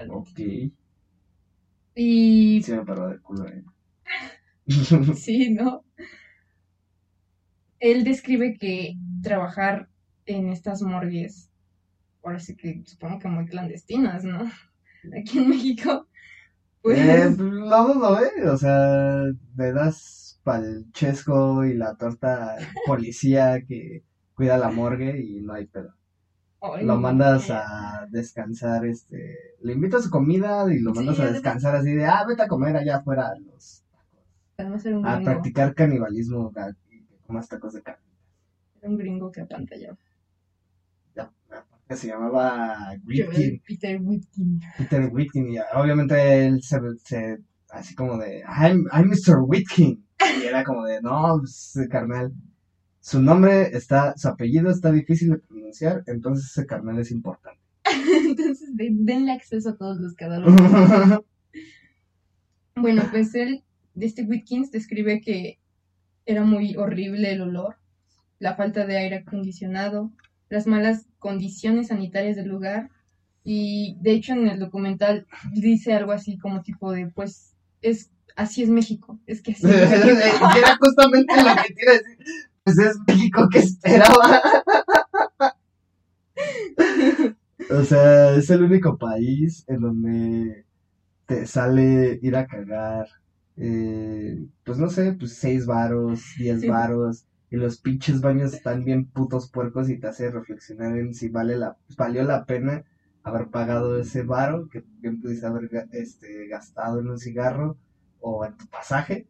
Ok, 0.10 0.38
Y 1.96 2.62
sí 2.62 2.74
me 2.74 2.86
paró 2.86 3.08
de 3.08 3.20
culo, 3.20 3.48
eh. 3.48 3.64
Sí, 5.16 5.50
¿no? 5.50 5.84
Él 7.80 8.04
describe 8.04 8.58
que 8.58 8.96
trabajar 9.22 9.90
en 10.26 10.50
estas 10.50 10.82
morgues, 10.82 11.52
ahora 12.24 12.40
sí 12.40 12.56
que 12.58 12.84
supongo 12.86 13.20
que 13.20 13.28
muy 13.30 13.46
clandestinas, 13.48 14.24
¿no? 14.26 14.52
Aquí 15.20 15.40
en 15.40 15.50
México, 15.50 16.08
pues 16.82 17.00
Eh, 17.00 17.30
no 17.38 17.88
dudo, 17.88 18.20
¿eh? 18.24 18.50
O 18.50 18.58
sea, 18.58 19.24
le 19.58 19.72
das 19.74 20.40
pa'l 20.44 20.86
chesco 20.94 21.66
y 21.66 21.74
la 21.74 21.96
torta 21.96 22.58
policía 22.86 23.62
que 23.68 24.04
cuida 24.36 24.58
la 24.58 24.70
morgue 24.72 25.20
y 25.22 25.42
no 25.42 25.54
hay 25.54 25.66
pedo. 25.68 25.96
Lo 26.80 26.98
mandas 27.00 27.52
a 27.52 28.08
descansar, 28.12 28.86
este, 28.88 29.38
le 29.62 29.74
invitas 29.74 30.06
su 30.06 30.12
comida 30.12 30.74
y 30.74 30.80
lo 30.82 30.94
Sí, 30.94 31.06
mandas 31.06 31.20
a 31.22 31.28
descansar 31.32 31.76
así 31.78 31.94
de, 31.96 32.06
ah, 32.08 32.26
vete 32.28 32.44
a 32.44 32.50
comer 32.50 32.78
allá 32.78 32.98
afuera 32.98 33.32
los, 33.40 33.85
no 34.64 34.80
ser 34.80 34.96
un 34.96 35.06
a 35.06 35.16
gringo, 35.16 35.32
practicar 35.32 35.76
canibalismo, 35.76 36.52
comas 37.28 37.48
tacos 37.50 37.74
de 37.74 37.82
carne. 37.82 38.04
un 38.82 38.98
gringo 38.98 39.32
que 39.32 39.42
apantallaba. 39.42 39.98
Ya, 41.16 41.32
aparte 41.50 41.96
se 41.96 42.08
llamaba 42.08 42.94
Whitkin, 43.06 43.62
Peter 43.68 44.00
Whitkin. 44.02 44.62
Peter 44.78 45.10
Whitkin, 45.12 45.50
y 45.50 45.58
obviamente 45.74 46.46
él 46.46 46.62
se, 46.62 46.80
se 47.04 47.38
así 47.70 47.96
como 47.96 48.18
de, 48.18 48.40
I'm, 48.42 48.86
I'm 48.94 49.10
Mr. 49.10 49.40
Whitkin. 49.42 50.06
Y 50.42 50.46
era 50.46 50.64
como 50.64 50.84
de, 50.86 51.02
no, 51.02 51.38
pues, 51.40 51.76
ese 51.76 51.90
carnal. 51.90 52.32
Su 53.02 53.22
nombre 53.22 53.76
está, 53.76 54.16
su 54.18 54.28
apellido 54.30 54.72
está 54.72 54.92
difícil 54.92 55.30
de 55.32 55.38
pronunciar, 55.40 56.04
entonces 56.08 56.46
ese 56.50 56.66
carnal 56.66 56.98
es 57.00 57.12
importante. 57.12 57.60
Entonces, 58.26 58.76
de- 58.76 58.90
denle 58.92 59.32
acceso 59.32 59.70
a 59.70 59.78
todos 59.78 60.00
los 60.00 60.14
cadáveres. 60.16 60.54
Bueno, 62.78 63.04
pues 63.10 63.34
él, 63.36 63.64
de 63.96 64.06
este 64.06 64.24
Whitkins, 64.24 64.72
describe 64.72 65.22
que 65.22 65.60
era 66.26 66.44
muy 66.44 66.76
horrible 66.76 67.32
el 67.32 67.42
olor, 67.42 67.78
la 68.40 68.56
falta 68.56 68.86
de 68.86 68.98
aire 68.98 69.18
acondicionado, 69.18 70.12
las 70.50 70.68
malas 70.68 71.08
condiciones 71.20 71.88
sanitarias 71.88 72.36
del 72.36 72.50
lugar 72.50 72.90
y 73.44 73.98
de 74.02 74.12
hecho 74.12 74.34
en 74.34 74.48
el 74.48 74.60
documental 74.60 75.28
dice 75.54 75.94
algo 75.94 76.12
así 76.12 76.38
como 76.38 76.62
tipo 76.62 76.92
de 76.92 77.08
pues 77.08 77.56
es 77.82 78.12
así 78.36 78.64
es 78.64 78.70
México, 78.70 79.20
es 79.26 79.42
que 79.42 79.54
así 79.54 79.68
es 79.68 79.90
México. 80.06 80.50
era 80.58 80.78
justamente 80.78 81.36
lo 81.36 81.56
que 81.64 81.74
te 81.74 81.84
iba 81.84 81.92
a 81.92 81.96
decir. 81.96 82.18
Pues 82.64 82.78
es 82.80 82.98
México 83.08 83.48
que 83.52 83.60
esperaba. 83.60 84.42
O 87.70 87.84
sea, 87.84 88.34
es 88.36 88.50
el 88.50 88.64
único 88.64 88.98
país 88.98 89.64
en 89.68 89.82
donde 89.82 90.66
te 91.26 91.48
sale 91.48 92.20
ir 92.22 92.36
a 92.36 92.46
cagar, 92.48 93.08
eh, 93.58 94.46
pues 94.64 94.78
no 94.78 94.90
sé, 94.90 95.14
pues 95.14 95.34
seis 95.38 95.66
varos, 95.66 96.22
diez 96.38 96.62
Sí. 96.62 96.68
varos, 96.70 97.26
y 97.50 97.58
los 97.58 97.80
pinches 97.80 98.22
baños 98.22 98.54
están 98.54 98.84
bien 98.84 99.06
putos 99.08 99.50
puercos 99.52 99.90
y 99.90 100.00
te 100.00 100.08
hace 100.08 100.30
reflexionar 100.32 100.98
en 100.98 101.14
si 101.14 101.30
vale 101.30 101.58
la, 101.58 101.78
valió 101.98 102.24
la 102.24 102.46
pena 102.46 102.84
haber 103.24 103.50
pagado 103.50 104.00
ese 104.00 104.24
varo 104.24 104.70
que 104.70 104.84
bien 105.00 105.22
pudiste 105.22 105.46
haber 105.48 105.70
este, 105.92 106.48
gastado 106.48 107.00
en 107.00 107.10
un 107.10 107.18
cigarro 107.20 107.78
o 108.20 108.46
en 108.46 108.56
tu 108.58 108.68
pasaje. 108.68 109.28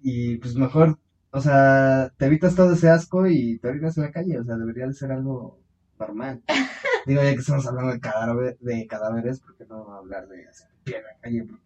Y 0.00 0.36
pues 0.38 0.54
mejor, 0.56 0.98
o 1.30 1.40
sea, 1.40 2.12
te 2.16 2.26
evitas 2.26 2.54
todo 2.54 2.72
ese 2.72 2.88
asco 2.90 3.26
y 3.26 3.58
te 3.58 3.68
orinas 3.68 3.96
en 3.98 4.04
la 4.04 4.12
calle, 4.12 4.38
o 4.38 4.44
sea, 4.44 4.56
debería 4.56 4.86
de 4.86 4.94
ser 4.94 5.12
algo 5.12 5.60
normal. 5.98 6.42
Digo, 7.06 7.22
ya 7.22 7.32
que 7.32 7.40
estamos 7.40 7.66
hablando 7.66 7.92
de, 7.92 8.00
cadáver, 8.00 8.58
de 8.60 8.86
cadáveres, 8.86 9.40
¿por 9.40 9.56
qué 9.56 9.64
no 9.66 9.92
hablar 9.94 10.28
de 10.28 10.46
hacer 10.46 10.68
pipí 10.84 10.96
en 10.96 11.02
la 11.04 11.18
calle? 11.20 11.44
Porque 11.44 11.64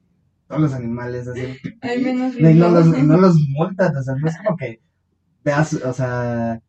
todos 0.52 0.64
los 0.64 0.74
animales 0.74 1.26
pipí. 1.62 1.78
Hay 1.80 2.02
menos 2.02 2.38
No, 2.38 2.50
y 2.50 2.54
no 2.54 2.68
los, 2.68 2.86
y 2.86 3.02
no 3.02 3.16
los 3.16 3.36
multas, 3.48 3.96
o 3.96 4.02
sea, 4.02 4.14
no 4.16 4.28
es 4.28 4.36
como 4.36 4.56
que 4.58 4.82
veas, 5.42 5.72
o 5.72 5.92
sea, 5.94 6.60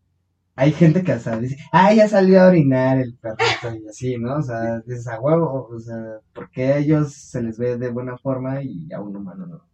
hay 0.55 0.71
gente 0.71 1.03
que 1.03 1.11
hasta 1.11 1.37
dice, 1.37 1.57
ah, 1.73 1.93
ya 1.93 2.07
salió 2.07 2.41
a 2.41 2.47
orinar 2.47 2.97
el 2.99 3.17
perrito 3.17 3.75
y 3.75 3.87
así, 3.89 4.17
¿no? 4.17 4.37
O 4.37 4.41
sea, 4.41 4.79
dices 4.79 5.07
a 5.07 5.19
huevo, 5.19 5.67
o 5.69 5.79
sea, 5.81 6.19
porque 6.33 6.63
a 6.63 6.77
ellos 6.77 7.13
se 7.13 7.43
les 7.43 7.57
ve 7.57 7.77
de 7.77 7.89
buena 7.89 8.17
forma 8.17 8.63
y 8.63 8.89
a 8.93 9.01
un 9.01 9.17
humano 9.17 9.47
no. 9.47 9.67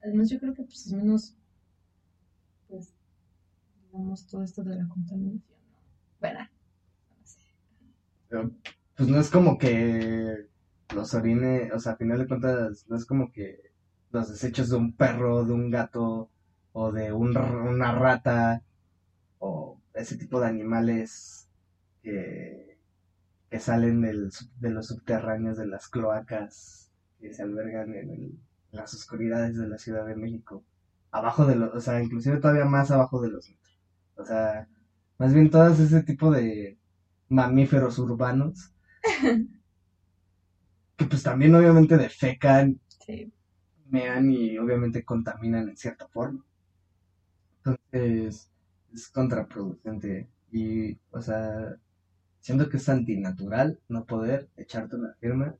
Además 0.00 0.30
yo 0.30 0.38
creo 0.38 0.54
que 0.54 0.62
pues 0.62 0.86
es 0.86 0.92
menos 0.92 1.34
pues 2.68 2.94
digamos 3.90 4.28
todo 4.28 4.44
esto 4.44 4.62
de 4.62 4.76
la 4.76 4.86
contaminación. 4.86 5.58
¿no? 5.72 5.78
Bueno, 6.20 6.38
no 6.38 7.26
sé. 7.26 7.38
Pero, 8.28 8.50
pues 8.96 9.08
no 9.08 9.18
es 9.18 9.28
como 9.28 9.58
que 9.58 10.46
los 10.94 11.14
orine, 11.14 11.72
o 11.72 11.78
sea, 11.80 11.92
a 11.92 11.96
final 11.96 12.18
de 12.18 12.26
cuentas, 12.28 12.84
no 12.88 12.96
es 12.96 13.04
como 13.06 13.30
que 13.32 13.58
los 14.10 14.28
desechos 14.28 14.70
de 14.70 14.76
un 14.76 14.96
perro, 14.96 15.44
de 15.44 15.52
un 15.52 15.70
gato, 15.70 16.30
o 16.72 16.92
de 16.92 17.12
un 17.12 17.36
una 17.36 17.92
rata, 17.92 18.62
o 19.38 19.80
ese 19.94 20.16
tipo 20.16 20.40
de 20.40 20.46
animales 20.48 21.48
que, 22.02 22.78
salen 23.58 24.02
del, 24.02 24.30
de 24.60 24.70
los 24.70 24.86
subterráneos, 24.88 25.56
de 25.56 25.66
las 25.66 25.88
cloacas, 25.88 26.90
que 27.18 27.32
se 27.32 27.42
albergan 27.42 27.94
en, 27.94 28.10
el- 28.10 28.24
en 28.72 28.78
las 28.78 28.94
oscuridades 28.94 29.56
de 29.58 29.66
la 29.68 29.78
Ciudad 29.78 30.04
de 30.06 30.14
México, 30.16 30.64
abajo 31.10 31.46
de 31.46 31.56
los, 31.56 31.74
o 31.74 31.80
sea, 31.80 32.02
inclusive 32.02 32.38
todavía 32.38 32.64
más 32.66 32.90
abajo 32.90 33.20
de 33.20 33.30
los 33.30 33.48
metros. 33.48 33.78
O 34.16 34.24
sea, 34.24 34.68
más 35.18 35.32
bien 35.34 35.50
todas 35.50 35.78
ese 35.80 36.02
tipo 36.02 36.30
de 36.30 36.78
mamíferos 37.28 37.98
urbanos 37.98 38.72
que 40.96 41.04
pues 41.04 41.22
también 41.22 41.54
obviamente 41.54 41.96
defecan, 41.96 42.80
Sí. 43.06 43.32
mean 43.88 44.30
y 44.30 44.58
obviamente 44.58 45.04
contaminan 45.04 45.68
en 45.68 45.76
cierta 45.76 46.08
forma. 46.08 46.44
Entonces, 47.58 48.50
es 48.92 49.08
contraproducente. 49.08 50.28
Y, 50.50 50.98
o 51.10 51.20
sea, 51.20 51.76
siento 52.40 52.68
que 52.68 52.78
es 52.78 52.88
antinatural 52.88 53.80
no 53.88 54.04
poder 54.04 54.48
echarte 54.56 54.96
una 54.96 55.12
firma 55.14 55.54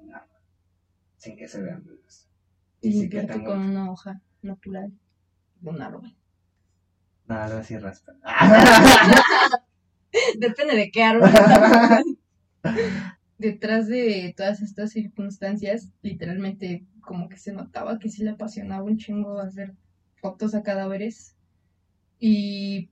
en 0.00 0.08
un 0.08 0.14
arma 0.14 0.34
sin 1.16 1.36
que 1.36 1.48
se 1.48 1.62
vean 1.62 1.84
menos. 1.84 2.28
Y 2.80 2.92
sí 2.92 3.10
con 3.44 3.60
una 3.60 3.90
hoja 3.90 4.20
natural 4.42 4.92
de 5.60 5.70
un 5.70 5.80
árbol. 5.80 6.14
Nada, 7.26 7.46
algo 7.46 7.58
así 7.58 7.78
raspa. 7.78 8.12
Depende 10.38 10.76
de 10.76 10.90
qué 10.90 11.02
árbol. 11.02 11.30
Detrás 13.38 13.88
de 13.88 14.32
todas 14.36 14.62
estas 14.62 14.92
circunstancias, 14.92 15.90
literalmente 16.02 16.86
como 17.00 17.28
que 17.28 17.36
se 17.36 17.52
notaba 17.52 17.98
que 17.98 18.08
sí 18.08 18.22
le 18.22 18.30
apasionaba 18.30 18.84
un 18.84 18.96
chingo 18.96 19.40
hacer 19.40 19.74
fotos 20.16 20.54
a 20.54 20.62
cadáveres. 20.62 21.36
Y 22.18 22.90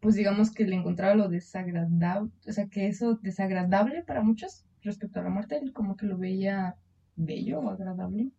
pues 0.00 0.14
digamos 0.14 0.52
que 0.52 0.64
le 0.66 0.76
encontraba 0.76 1.14
lo 1.14 1.28
desagradable, 1.28 2.30
o 2.46 2.52
sea, 2.52 2.68
que 2.68 2.86
eso 2.86 3.18
desagradable 3.22 4.02
para 4.02 4.22
muchos 4.22 4.64
respecto 4.82 5.20
a 5.20 5.24
la 5.24 5.30
muerte, 5.30 5.58
él 5.58 5.72
como 5.72 5.96
que 5.96 6.06
lo 6.06 6.16
veía 6.16 6.76
bello 7.16 7.60
o 7.60 7.70
agradable. 7.70 8.30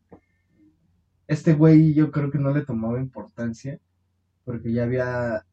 Este 1.28 1.54
güey 1.54 1.94
yo 1.94 2.12
creo 2.12 2.32
que 2.32 2.40
no 2.40 2.54
le 2.54 2.64
tomaba 2.64 3.00
importancia 3.00 3.80
porque 4.46 4.72
ya 4.72 4.84
había 4.84 5.46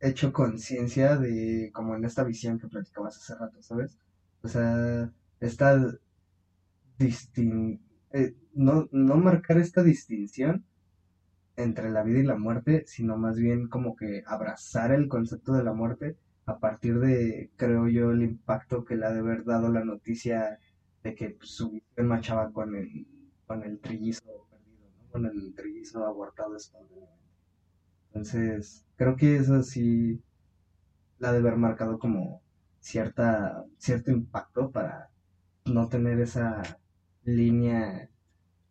hecho 0.00 0.32
conciencia 0.32 1.16
de 1.16 1.70
como 1.72 1.94
en 1.94 2.04
esta 2.04 2.24
visión 2.24 2.58
que 2.58 2.66
platicabas 2.66 3.16
hace 3.16 3.36
rato, 3.36 3.62
¿sabes? 3.62 4.01
O 4.42 4.48
sea, 4.48 5.10
esta 5.40 5.98
distin 6.98 7.80
eh, 8.12 8.34
no, 8.54 8.88
no 8.92 9.16
marcar 9.16 9.58
esta 9.58 9.82
distinción 9.82 10.64
entre 11.56 11.90
la 11.90 12.02
vida 12.02 12.20
y 12.20 12.24
la 12.24 12.36
muerte, 12.36 12.84
sino 12.86 13.16
más 13.16 13.36
bien 13.36 13.68
como 13.68 13.96
que 13.96 14.22
abrazar 14.26 14.92
el 14.92 15.08
concepto 15.08 15.52
de 15.52 15.64
la 15.64 15.72
muerte 15.72 16.16
a 16.46 16.58
partir 16.58 16.98
de, 16.98 17.50
creo 17.56 17.88
yo, 17.88 18.10
el 18.10 18.22
impacto 18.22 18.84
que 18.84 18.96
le 18.96 19.06
ha 19.06 19.12
de 19.12 19.20
haber 19.20 19.44
dado 19.44 19.70
la 19.70 19.84
noticia 19.84 20.58
de 21.02 21.14
que 21.14 21.30
pues, 21.30 21.50
su 21.50 21.70
visión 21.70 22.06
machaba 22.08 22.52
con 22.52 22.74
el, 22.74 23.06
con 23.46 23.62
el 23.62 23.80
trillizo 23.80 24.22
perdido, 24.50 24.90
¿no? 24.96 25.10
Con 25.10 25.26
el 25.26 25.54
trillizo 25.54 26.04
abortado. 26.04 26.56
Entonces, 28.08 28.84
creo 28.96 29.16
que 29.16 29.36
eso 29.36 29.62
sí 29.62 30.22
la 31.18 31.32
de 31.32 31.38
haber 31.38 31.56
marcado 31.56 31.98
como 31.98 32.42
cierta, 32.82 33.64
cierto 33.78 34.10
impacto 34.10 34.70
para 34.70 35.08
no 35.64 35.88
tener 35.88 36.20
esa 36.20 36.62
línea 37.24 38.10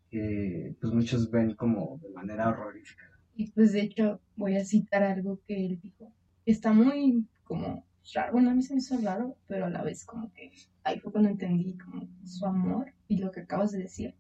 que 0.09 0.75
pues 0.79 0.93
muchos 0.93 1.31
ven 1.31 1.55
como 1.55 1.97
de 2.03 2.09
manera 2.09 2.49
horrorífica. 2.49 3.09
Y 3.33 3.49
pues 3.51 3.71
de 3.71 3.81
hecho 3.81 4.21
voy 4.35 4.57
a 4.57 4.65
citar 4.65 5.01
algo 5.01 5.39
que 5.47 5.65
él 5.65 5.79
dijo. 5.81 6.11
Está 6.45 6.73
muy 6.73 7.25
como 7.45 7.85
raro, 8.13 8.33
bueno, 8.33 8.51
a 8.51 8.53
mí 8.53 8.61
se 8.61 8.73
me 8.73 8.79
hizo 8.79 8.97
raro, 9.01 9.37
pero 9.47 9.65
a 9.65 9.69
la 9.69 9.81
vez 9.81 10.03
como 10.05 10.31
que 10.33 10.51
ahí 10.83 10.99
fue 10.99 11.13
cuando 11.13 11.29
entendí 11.29 11.77
como 11.77 12.07
su 12.25 12.45
amor 12.45 12.93
y 13.07 13.17
lo 13.17 13.31
que 13.31 13.41
acabas 13.41 13.71
de 13.71 13.79
decir. 13.79 14.15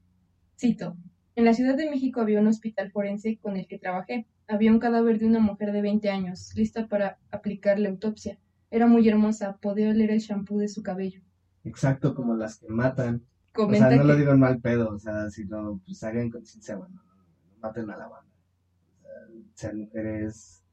Cito, 0.57 0.95
en 1.35 1.43
la 1.43 1.53
Ciudad 1.53 1.75
de 1.75 1.89
México 1.89 2.21
había 2.21 2.39
un 2.39 2.47
hospital 2.47 2.91
forense 2.91 3.37
con 3.37 3.57
el 3.57 3.67
que 3.67 3.77
trabajé. 3.77 4.25
Había 4.47 4.71
un 4.71 4.79
cadáver 4.79 5.19
de 5.19 5.25
una 5.25 5.39
mujer 5.39 5.73
de 5.73 5.81
20 5.81 6.09
años, 6.09 6.53
lista 6.55 6.87
para 6.87 7.19
aplicarle 7.29 7.89
autopsia. 7.89 8.37
Era 8.71 8.87
muy 8.87 9.07
hermosa, 9.07 9.57
podía 9.57 9.89
oler 9.89 10.11
el 10.11 10.19
shampoo 10.19 10.57
de 10.57 10.69
su 10.69 10.81
cabello. 10.81 11.21
Exacto, 11.65 12.15
como 12.15 12.35
las 12.35 12.57
que 12.57 12.69
matan. 12.69 13.21
O 13.55 13.69
sea, 13.73 13.91
no 13.91 14.05
lo 14.05 14.15
digo 14.15 14.31
en 14.31 14.39
mal 14.39 14.61
pedo, 14.61 14.89
o 14.89 14.97
sea, 14.97 15.29
sino 15.29 15.81
pues 15.85 16.01
hagan 16.03 16.29
conciencia, 16.29 16.77
bueno, 16.77 16.95
no, 16.95 17.13
no 17.13 17.59
maten 17.61 17.89
a 17.89 17.97
la 17.97 18.07
banda. 18.07 18.31
O 18.31 19.01
sea, 19.01 19.11
sean 19.55 19.79
mujeres, 19.79 20.63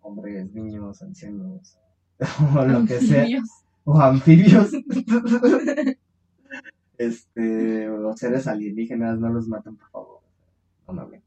hombres, 0.00 0.50
niños, 0.52 1.02
ancianos, 1.02 1.78
o 2.56 2.64
lo 2.64 2.86
que 2.86 3.00
sea, 3.00 3.26
o 3.84 4.00
anfibios. 4.00 4.72
este, 6.98 7.90
o 7.90 8.16
seres 8.16 8.46
alienígenas, 8.46 9.18
no 9.18 9.28
los 9.28 9.46
maten, 9.46 9.76
por 9.76 9.90
favor. 9.90 10.20
No 10.88 10.94
mames. 10.94 11.22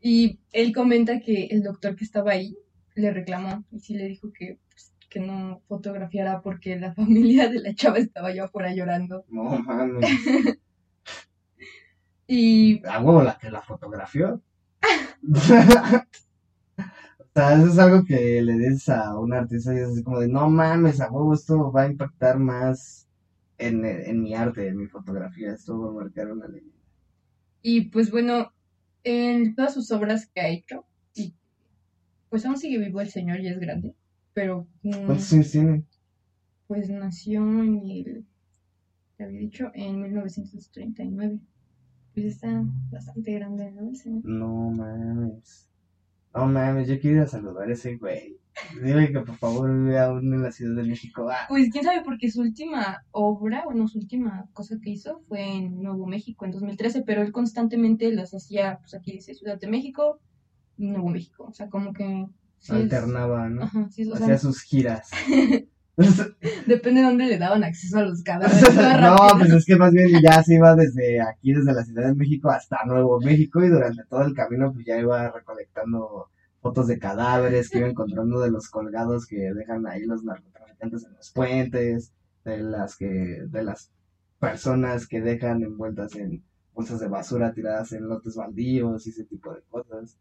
Y 0.00 0.38
él 0.52 0.72
comenta 0.72 1.18
que 1.18 1.46
el 1.46 1.64
doctor 1.64 1.96
que 1.96 2.04
estaba 2.04 2.30
ahí 2.30 2.56
le 3.00 3.12
reclamó 3.12 3.64
y 3.70 3.80
sí 3.80 3.94
le 3.94 4.06
dijo 4.06 4.32
que, 4.32 4.58
pues, 4.70 4.92
que 5.08 5.20
no 5.20 5.62
fotografiara 5.68 6.42
porque 6.42 6.78
la 6.78 6.94
familia 6.96 7.48
de 7.48 7.60
la 7.60 7.74
chava 7.74 7.98
estaba 7.98 8.28
allá 8.28 8.44
afuera 8.44 8.74
llorando. 8.74 9.24
No 9.28 9.58
mames. 9.58 10.06
Y 12.32 12.86
A 12.86 13.00
huevo 13.02 13.24
la 13.24 13.36
que 13.38 13.50
la 13.50 13.60
fotografió. 13.60 14.40
o 15.32 15.36
sea, 17.34 17.54
eso 17.54 17.66
es 17.66 17.78
algo 17.78 18.04
que 18.04 18.40
le 18.40 18.52
dices 18.54 18.88
a 18.88 19.18
un 19.18 19.32
artista 19.32 19.74
y 19.74 19.78
es 19.78 19.88
así 19.88 20.02
como 20.04 20.20
de, 20.20 20.28
no 20.28 20.48
mames, 20.48 21.00
a 21.00 21.10
huevo 21.10 21.34
esto 21.34 21.72
va 21.72 21.82
a 21.82 21.86
impactar 21.86 22.38
más 22.38 23.08
en, 23.58 23.84
en 23.84 24.22
mi 24.22 24.34
arte, 24.34 24.68
en 24.68 24.76
mi 24.76 24.86
fotografía, 24.86 25.52
esto 25.52 25.78
va 25.80 25.88
a 25.90 26.04
marcar 26.04 26.30
una 26.30 26.46
leyenda. 26.46 26.76
Y 27.62 27.90
pues 27.90 28.10
bueno, 28.10 28.52
en 29.04 29.54
todas 29.54 29.74
sus 29.74 29.90
obras 29.90 30.26
que 30.26 30.40
ha 30.40 30.48
hecho, 30.48 30.84
pues 32.30 32.46
aún 32.46 32.56
sigue 32.58 32.78
vivo 32.78 33.00
el 33.00 33.10
señor 33.10 33.40
y 33.40 33.48
es 33.48 33.58
grande, 33.60 33.94
pero 34.32 34.66
mm, 34.82 35.06
¿Cuántos 35.06 35.32
años 35.34 35.50
tiene? 35.50 35.84
pues 36.66 36.88
nació 36.88 37.40
en 37.62 37.78
el, 37.88 38.24
te 39.16 39.24
había 39.24 39.40
dicho, 39.40 39.70
en 39.74 40.00
1939. 40.02 41.38
Pues 42.14 42.26
está 42.26 42.64
bastante 42.90 43.32
grande, 43.34 43.70
¿no? 43.72 43.88
El 43.88 43.96
señor. 43.96 44.24
No 44.24 44.70
mames. 44.70 45.68
No 46.34 46.46
mames, 46.46 46.88
yo 46.88 46.98
quiero 47.00 47.16
ir 47.18 47.22
a 47.22 47.26
saludar 47.26 47.68
a 47.68 47.72
ese 47.72 47.96
güey. 47.96 48.36
Dile 48.82 49.10
que 49.12 49.20
por 49.20 49.36
favor 49.36 49.72
vive 49.72 49.98
aún 49.98 50.32
en 50.34 50.42
la 50.42 50.52
Ciudad 50.52 50.76
de 50.76 50.88
México. 50.88 51.28
Ah, 51.30 51.46
Pues 51.48 51.70
quién 51.70 51.84
sabe, 51.84 52.02
porque 52.04 52.30
su 52.30 52.40
última 52.40 53.04
obra, 53.12 53.64
bueno, 53.64 53.88
su 53.88 53.98
última 53.98 54.48
cosa 54.52 54.76
que 54.82 54.90
hizo 54.90 55.20
fue 55.28 55.42
en 55.56 55.82
Nuevo 55.82 56.06
México 56.06 56.44
en 56.44 56.50
2013, 56.52 57.02
pero 57.02 57.22
él 57.22 57.32
constantemente 57.32 58.12
las 58.12 58.34
hacía, 58.34 58.78
pues 58.80 58.94
aquí 58.94 59.12
dice 59.12 59.34
Ciudad 59.34 59.58
de 59.58 59.68
México, 59.68 60.20
Nuevo 60.88 61.08
México. 61.08 61.44
O 61.48 61.52
sea, 61.52 61.68
como 61.68 61.92
que. 61.92 62.26
sí 62.58 62.72
es- 62.72 62.78
alternaba, 62.82 63.48
¿no? 63.48 63.62
Ajá, 63.64 63.88
sí, 63.90 64.02
o 64.10 64.16
sea, 64.16 64.24
Hacía 64.26 64.38
sus 64.38 64.62
giras. 64.62 65.10
Depende 66.66 67.00
de 67.00 67.06
dónde 67.06 67.26
le 67.26 67.38
daban 67.38 67.62
acceso 67.62 67.98
a 67.98 68.02
los 68.04 68.22
cadáveres. 68.24 68.74
no, 69.02 69.16
pues 69.38 69.52
es 69.52 69.66
que 69.66 69.76
más 69.76 69.92
bien 69.92 70.08
ya 70.22 70.42
se 70.42 70.54
iba 70.54 70.74
desde 70.74 71.20
aquí, 71.20 71.52
desde 71.52 71.74
la 71.74 71.84
Ciudad 71.84 72.06
de 72.06 72.14
México 72.14 72.48
hasta 72.50 72.78
Nuevo 72.86 73.20
México 73.20 73.62
y 73.62 73.68
durante 73.68 74.04
todo 74.08 74.22
el 74.22 74.34
camino 74.34 74.72
pues 74.72 74.86
ya 74.86 74.98
iba 74.98 75.30
recolectando 75.30 76.28
fotos 76.62 76.86
de 76.86 76.98
cadáveres 76.98 77.68
que 77.68 77.78
iba 77.78 77.88
encontrando 77.90 78.40
de 78.40 78.50
los 78.50 78.68
colgados 78.70 79.26
que 79.26 79.52
dejan 79.52 79.86
ahí 79.86 80.04
los 80.04 80.24
narcotraficantes 80.24 81.04
en 81.04 81.14
los 81.14 81.30
puentes, 81.32 82.12
de 82.44 82.58
las 82.58 82.96
que, 82.96 83.42
de 83.48 83.62
las 83.62 83.90
personas 84.38 85.06
que 85.06 85.20
dejan 85.20 85.62
envueltas 85.62 86.14
en 86.16 86.42
bolsas 86.72 87.00
de 87.00 87.08
basura 87.08 87.52
tiradas 87.52 87.92
en 87.92 88.08
lotes 88.08 88.36
baldíos 88.36 89.06
y 89.06 89.10
ese 89.10 89.24
tipo 89.24 89.52
de 89.52 89.60
cosas. 89.68 90.16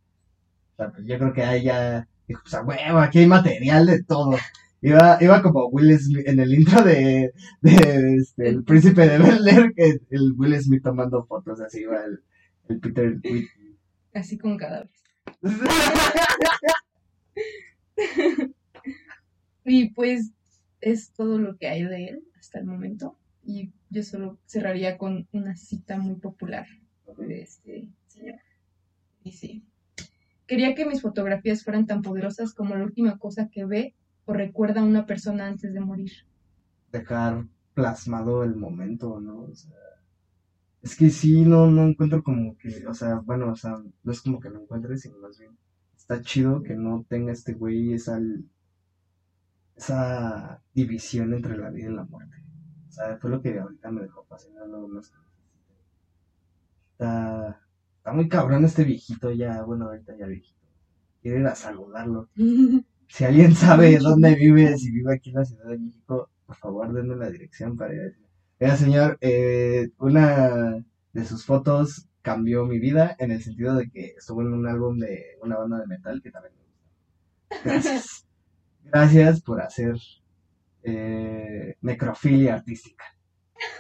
Pues 0.88 1.06
yo 1.06 1.18
creo 1.18 1.34
que 1.34 1.44
ahí 1.44 1.64
ya 1.64 2.08
dijo, 2.28 2.42
pues 2.44 2.54
a 2.54 2.64
huevo, 2.64 3.00
aquí 3.00 3.20
hay 3.20 3.28
material 3.28 3.86
de 3.86 4.04
todo. 4.04 4.38
Iba, 4.82 5.18
iba 5.20 5.42
como 5.42 5.68
Will 5.68 5.98
Smith 6.00 6.28
en 6.28 6.40
el 6.40 6.54
intro 6.54 6.84
de, 6.84 7.34
de 7.62 8.16
este, 8.16 8.50
el 8.50 8.64
príncipe 8.64 9.08
de 9.08 9.18
Bel 9.18 9.48
Air, 9.48 9.74
que 9.76 10.00
el 10.10 10.34
Will 10.38 10.60
Smith 10.62 10.84
tomando 10.84 11.26
fotos, 11.26 11.60
así 11.60 11.82
iba 11.82 12.04
el, 12.06 12.22
el 12.70 12.80
Peter 12.80 13.10
Whitney. 13.10 13.48
Así 14.14 14.38
con 14.38 14.58
cadáveres. 14.58 14.92
Y 19.70 19.92
pues 19.92 20.32
es 20.82 21.12
todo 21.12 21.38
lo 21.38 21.58
que 21.58 21.68
hay 21.68 21.84
de 21.84 22.08
él 22.08 22.24
hasta 22.40 22.60
el 22.60 22.66
momento. 22.66 23.16
Y 23.44 23.72
yo 23.92 24.02
solo 24.02 24.40
cerraría 24.48 24.98
con 24.98 25.28
una 25.32 25.56
cita 25.56 26.00
muy 26.00 26.16
popular 26.16 26.66
de 27.18 27.42
este 27.44 27.88
señor. 28.08 28.40
Y 29.24 29.34
sí. 29.34 29.64
Quería 30.50 30.74
que 30.74 30.88
mis 30.88 31.04
fotografías 31.04 31.64
fueran 31.64 31.86
tan 31.86 32.02
poderosas 32.02 32.56
como 32.56 32.76
la 32.76 32.84
última 32.84 33.20
cosa 33.20 33.50
que 33.50 33.66
ve 33.66 33.96
o 34.26 34.34
recuerda 34.34 34.82
a 34.82 34.84
una 34.84 35.06
persona 35.06 35.46
antes 35.46 35.76
de 35.76 35.80
morir. 35.80 36.12
Dejar 36.92 37.46
plasmado 37.76 38.44
el 38.44 38.56
momento, 38.56 39.20
¿no? 39.20 39.42
O 39.42 39.54
sea, 39.54 39.78
es 40.82 40.96
que 40.96 41.12
sí, 41.12 41.46
no, 41.46 41.70
no 41.70 41.84
encuentro 41.84 42.24
como 42.24 42.58
que, 42.58 42.88
o 42.88 42.96
sea, 42.96 43.20
bueno, 43.20 43.52
o 43.52 43.56
sea, 43.56 43.78
no 44.04 44.12
es 44.12 44.22
como 44.22 44.40
que 44.40 44.50
lo 44.50 44.64
encuentres, 44.64 45.02
sino 45.02 45.20
más 45.20 45.38
bien 45.38 45.52
está 45.96 46.24
chido 46.24 46.64
que 46.64 46.74
no 46.74 47.06
tenga 47.08 47.32
este 47.32 47.54
güey 47.54 47.94
esa, 47.94 48.20
esa 49.76 50.64
división 50.74 51.36
entre 51.36 51.60
la 51.60 51.70
vida 51.70 51.90
y 51.92 51.94
la 51.94 52.06
muerte. 52.06 52.38
O 52.88 52.92
sea, 52.92 53.18
fue 53.18 53.30
lo 53.30 53.40
que 53.40 53.60
ahorita 53.60 53.92
me 53.92 54.02
dejó 54.02 54.24
fascinado 54.24 54.88
más 54.88 55.12
que 55.12 55.18
Está, 56.94 57.62
está 58.10 58.16
muy 58.16 58.28
cabrón 58.28 58.66
este 58.66 58.84
viejito 58.84 59.32
ya, 59.32 59.62
bueno, 59.62 59.86
ahorita 59.86 60.18
ya 60.18 60.26
viejito. 60.26 60.58
Quiero 61.22 61.40
ir 61.40 61.48
a 61.48 61.56
saludarlo. 61.56 62.30
Si 63.12 63.24
alguien 63.24 63.56
sabe 63.56 63.98
dónde 63.98 64.36
vive, 64.36 64.78
si 64.78 64.92
vive 64.92 65.16
aquí 65.16 65.32
en 65.32 65.38
la 65.38 65.46
Ciudad 65.46 65.66
de 65.72 65.80
México, 65.80 66.30
por 66.46 66.56
favor 66.56 66.94
denme 66.94 67.16
la 67.16 67.32
dirección 67.32 67.76
para 67.76 67.96
ir 67.96 68.16
Oiga, 68.60 68.78
señor, 68.78 69.18
eh, 69.20 69.90
una 69.98 70.86
de 71.14 71.26
sus 71.26 71.44
fotos 71.44 72.08
cambió 72.22 72.68
mi 72.68 72.78
vida 72.78 73.16
en 73.18 73.32
el 73.32 73.42
sentido 73.42 73.74
de 73.74 73.90
que 73.90 74.14
estuvo 74.16 74.44
en 74.44 74.54
un 74.54 74.68
álbum 74.68 75.00
de 75.00 75.26
una 75.42 75.58
banda 75.58 75.80
de 75.80 75.88
metal 75.88 76.22
que 76.22 76.30
también 76.30 76.54
me 76.56 76.62
gusta. 76.62 77.68
Gracias. 77.68 78.28
Gracias 78.84 79.42
por 79.42 79.60
hacer 79.60 79.96
eh, 80.84 81.78
necrofilia 81.82 82.54
artística. 82.54 83.06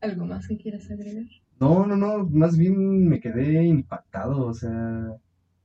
¿Algo 0.00 0.24
más 0.24 0.48
que 0.48 0.56
quieras 0.56 0.90
agregar? 0.90 1.26
No, 1.60 1.86
no, 1.86 1.96
no, 1.96 2.24
más 2.28 2.56
bien 2.58 3.08
me 3.08 3.20
quedé 3.20 3.64
impactado, 3.64 4.46
o 4.46 4.54
sea, 4.54 5.16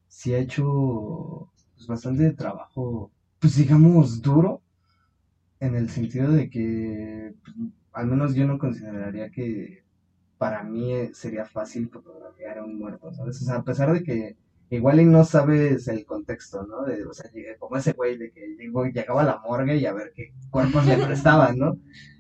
sí 0.08 0.34
ha 0.34 0.40
hecho 0.40 1.52
pues, 1.76 1.88
bastante 1.88 2.32
trabajo, 2.34 3.12
pues 3.40 3.56
digamos, 3.58 4.22
duro, 4.22 4.62
en 5.60 5.76
el 5.76 5.90
sentido 5.90 6.32
de 6.32 6.50
que 6.50 7.34
pues, 7.44 7.56
al 7.94 8.08
menos 8.08 8.36
yo 8.36 8.48
no 8.48 8.60
consideraría 8.60 9.30
que 9.32 9.84
para 10.38 10.64
mí 10.64 10.94
eh, 10.94 11.12
sería 11.14 11.46
fácil 11.46 11.90
fotografiar 11.90 12.60
a 12.60 12.66
un 12.66 12.80
muerto, 12.80 13.14
¿sabes? 13.14 13.42
O 13.42 13.46
sea, 13.46 13.58
a 13.58 13.64
pesar 13.64 13.92
de 13.94 14.04
que 14.04 14.38
igual 14.70 15.02
y 15.02 15.06
no 15.06 15.24
sabes 15.26 15.88
el 15.88 16.06
contexto, 16.06 16.66
¿no? 16.66 16.84
De, 16.86 17.06
o 17.06 17.14
sea, 17.14 17.30
llegué 17.32 17.58
como 17.58 17.78
ese 17.78 17.94
güey 17.94 18.18
de 18.18 18.32
que 18.32 18.56
llegó, 18.58 18.86
llegaba 18.86 19.22
a 19.22 19.26
la 19.26 19.40
morgue 19.40 19.78
y 19.78 19.86
a 19.86 19.94
ver 19.94 20.14
qué 20.16 20.34
cuerpos 20.52 20.86
le 20.86 20.98
prestaban, 20.98 21.58
¿no? 21.58 21.78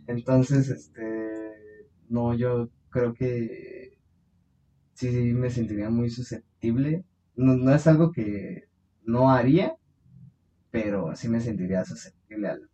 Entonces, 0.07 0.69
este, 0.69 1.53
no, 2.09 2.33
yo 2.33 2.69
creo 2.89 3.13
que 3.13 3.97
sí 4.93 5.09
me 5.33 5.49
sentiría 5.49 5.89
muy 5.89 6.09
susceptible. 6.09 7.05
No, 7.35 7.55
no 7.55 7.73
es 7.73 7.87
algo 7.87 8.11
que 8.11 8.67
no 9.03 9.31
haría, 9.31 9.75
pero 10.71 11.15
sí 11.15 11.29
me 11.29 11.41
sentiría 11.41 11.85
susceptible 11.85 12.49
al... 12.49 12.69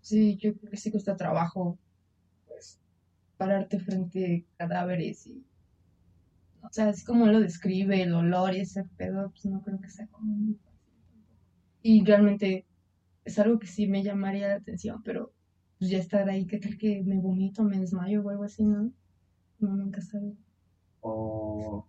Sí, 0.00 0.36
yo 0.36 0.54
creo 0.54 0.70
que 0.70 0.76
sí 0.76 0.90
cuesta 0.90 1.16
trabajo, 1.16 1.78
pues, 2.46 2.80
pararte 3.36 3.78
frente 3.78 4.46
a 4.54 4.66
cadáveres 4.66 5.26
y... 5.26 5.44
O 6.62 6.68
sea, 6.72 6.88
es 6.88 7.04
como 7.04 7.26
lo 7.26 7.40
describe, 7.40 8.02
el 8.02 8.14
olor 8.14 8.54
y 8.54 8.60
ese 8.60 8.84
pedo, 8.96 9.30
pues 9.30 9.44
no 9.44 9.62
creo 9.62 9.78
que 9.80 9.90
sea 9.90 10.06
tampoco. 10.06 10.72
Y 11.82 12.02
realmente 12.04 12.64
es 13.24 13.38
algo 13.38 13.58
que 13.58 13.66
sí 13.66 13.86
me 13.86 14.02
llamaría 14.02 14.48
la 14.48 14.54
atención, 14.56 15.02
pero 15.02 15.32
pues 15.78 15.90
ya 15.90 15.98
estar 15.98 16.28
ahí, 16.28 16.46
¿qué 16.46 16.58
tal 16.58 16.78
que 16.78 17.02
me 17.04 17.18
vomito, 17.20 17.62
me 17.64 17.78
desmayo 17.78 18.22
o 18.22 18.30
algo 18.30 18.44
así, 18.44 18.64
no? 18.64 18.90
No, 19.64 19.74
nunca 19.76 20.00
sabe. 20.00 20.36
O... 21.00 21.86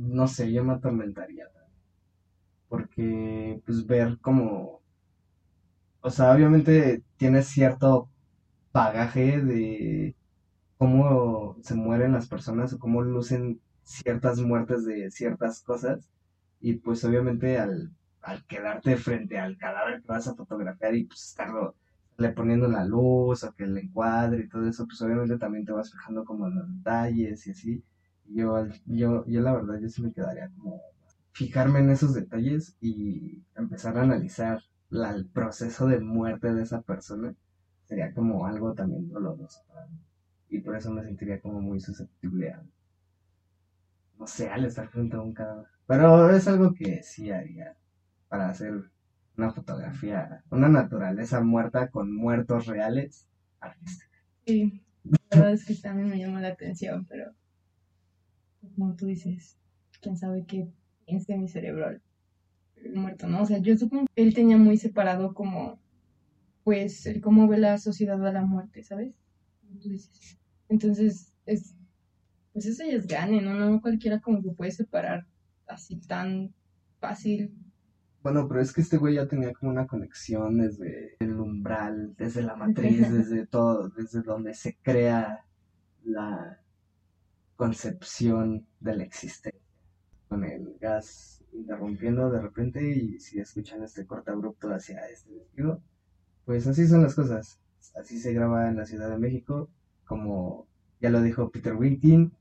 No 0.00 0.28
sé, 0.28 0.52
yo 0.52 0.64
me 0.64 0.74
atormentaría 0.74 1.46
también. 1.52 1.80
Porque, 2.68 3.62
pues, 3.66 3.86
ver 3.86 4.18
como... 4.20 4.82
O 6.00 6.10
sea, 6.10 6.32
obviamente 6.34 7.02
tienes 7.16 7.46
cierto 7.48 8.10
bagaje 8.72 9.40
de 9.40 10.16
cómo 10.78 11.56
se 11.62 11.74
mueren 11.74 12.12
las 12.12 12.28
personas 12.28 12.72
o 12.74 12.78
cómo 12.78 13.02
lucen 13.02 13.60
ciertas 13.84 14.40
muertes 14.40 14.84
de 14.86 15.10
ciertas 15.10 15.62
cosas. 15.62 16.08
Y 16.60 16.74
pues 16.74 17.04
obviamente 17.04 17.58
al, 17.58 17.92
al 18.22 18.44
quedarte 18.46 18.96
frente 18.96 19.38
al 19.38 19.56
cadáver 19.58 20.02
que 20.02 20.08
vas 20.08 20.28
a 20.28 20.34
fotografiar 20.34 20.94
y 20.96 21.04
pues 21.04 21.24
estarlo 21.28 21.76
le 22.18 22.30
poniendo 22.30 22.68
la 22.68 22.84
luz 22.84 23.44
o 23.44 23.52
que 23.54 23.64
el 23.64 23.76
encuadre 23.78 24.44
y 24.44 24.48
todo 24.48 24.68
eso, 24.68 24.86
pues 24.86 25.00
obviamente 25.02 25.38
también 25.38 25.64
te 25.64 25.72
vas 25.72 25.90
fijando 25.92 26.24
como 26.24 26.46
en 26.48 26.56
los 26.56 26.68
detalles 26.76 27.46
y 27.46 27.50
así. 27.50 27.84
Yo, 28.26 28.66
yo, 28.86 29.24
yo 29.26 29.40
la 29.40 29.52
verdad, 29.54 29.78
yo 29.80 29.88
sí 29.88 30.02
me 30.02 30.12
quedaría 30.12 30.48
como 30.56 30.80
fijarme 31.32 31.80
en 31.80 31.90
esos 31.90 32.14
detalles 32.14 32.76
y 32.80 33.42
empezar 33.56 33.98
a 33.98 34.02
analizar 34.02 34.60
la- 34.90 35.10
el 35.12 35.26
proceso 35.28 35.86
de 35.86 36.00
muerte 36.00 36.52
de 36.54 36.62
esa 36.62 36.80
persona. 36.82 37.34
Sería 37.84 38.12
como 38.14 38.46
algo 38.46 38.74
también 38.74 39.08
doloroso 39.10 39.62
para 39.68 39.86
mí. 39.88 39.98
Y 40.48 40.60
por 40.60 40.76
eso 40.76 40.90
me 40.92 41.02
sentiría 41.04 41.40
como 41.40 41.60
muy 41.60 41.80
susceptible 41.80 42.50
a, 42.52 42.62
no 44.18 44.26
sé, 44.26 44.48
al 44.48 44.64
estar 44.64 44.88
frente 44.88 45.16
a 45.16 45.20
un 45.20 45.32
cadáver. 45.34 45.66
Pero 45.86 46.30
es 46.30 46.48
algo 46.48 46.72
que 46.74 47.02
sí 47.02 47.30
haría 47.30 47.76
para 48.28 48.48
hacer 48.50 48.90
una 49.36 49.52
fotografía, 49.52 50.42
una 50.50 50.68
naturaleza 50.68 51.40
muerta 51.42 51.88
con 51.88 52.14
muertos 52.14 52.66
reales. 52.66 53.28
Sí, 54.46 54.82
la 55.04 55.18
verdad 55.30 55.52
es 55.52 55.64
que 55.64 55.74
también 55.74 56.08
me 56.08 56.18
llama 56.18 56.40
la 56.40 56.48
atención, 56.48 57.06
pero 57.06 57.32
pues, 58.60 58.72
como 58.74 58.94
tú 58.94 59.06
dices, 59.06 59.58
quién 60.00 60.16
sabe 60.16 60.44
qué 60.46 60.68
piensa 61.06 61.36
mi 61.36 61.48
cerebro 61.48 61.90
el 62.76 62.94
muerto, 62.94 63.26
¿no? 63.26 63.42
O 63.42 63.46
sea, 63.46 63.58
yo 63.58 63.76
supongo 63.76 64.06
que 64.14 64.22
él 64.22 64.34
tenía 64.34 64.56
muy 64.56 64.76
separado 64.76 65.34
como, 65.34 65.78
pues, 66.62 67.06
el 67.06 67.20
cómo 67.20 67.48
ve 67.48 67.58
la 67.58 67.78
sociedad 67.78 68.24
a 68.26 68.32
la 68.32 68.42
muerte, 68.42 68.82
¿sabes? 68.82 69.14
Dices. 69.62 70.38
Entonces, 70.68 71.32
es, 71.46 71.74
pues 72.52 72.66
eso 72.66 72.84
ya 72.84 72.92
es 72.92 73.06
gane, 73.06 73.40
¿no? 73.40 73.54
No 73.54 73.80
cualquiera 73.80 74.20
como 74.20 74.42
que 74.42 74.50
puede 74.50 74.70
separar 74.70 75.26
así 75.66 75.96
tan 75.96 76.54
fácil. 77.00 77.52
Bueno, 78.24 78.48
pero 78.48 78.62
es 78.62 78.72
que 78.72 78.80
este 78.80 78.96
güey 78.96 79.16
ya 79.16 79.28
tenía 79.28 79.52
como 79.52 79.70
una 79.70 79.86
conexión 79.86 80.56
desde 80.56 81.14
el 81.20 81.38
umbral, 81.38 82.14
desde 82.16 82.40
la 82.40 82.56
matriz, 82.56 83.12
desde 83.12 83.46
todo, 83.46 83.90
desde 83.90 84.22
donde 84.22 84.54
se 84.54 84.78
crea 84.80 85.44
la 86.04 86.58
concepción 87.54 88.66
de 88.80 88.96
la 88.96 89.04
existencia. 89.04 89.60
Con 90.26 90.42
el 90.42 90.78
gas 90.80 91.44
interrumpiendo 91.52 92.30
de 92.30 92.40
repente 92.40 92.96
y 92.96 93.20
si 93.20 93.40
escuchan 93.40 93.82
este 93.82 94.06
corte 94.06 94.30
abrupto 94.30 94.72
hacia 94.72 95.06
este 95.06 95.30
vestido, 95.34 95.82
pues 96.46 96.66
así 96.66 96.88
son 96.88 97.02
las 97.02 97.14
cosas. 97.14 97.60
Así 97.94 98.18
se 98.18 98.32
graba 98.32 98.70
en 98.70 98.76
la 98.76 98.86
Ciudad 98.86 99.10
de 99.10 99.18
México, 99.18 99.68
como 100.06 100.66
ya 100.98 101.10
lo 101.10 101.20
dijo 101.20 101.50
Peter 101.50 101.74
Winkin, 101.74 102.32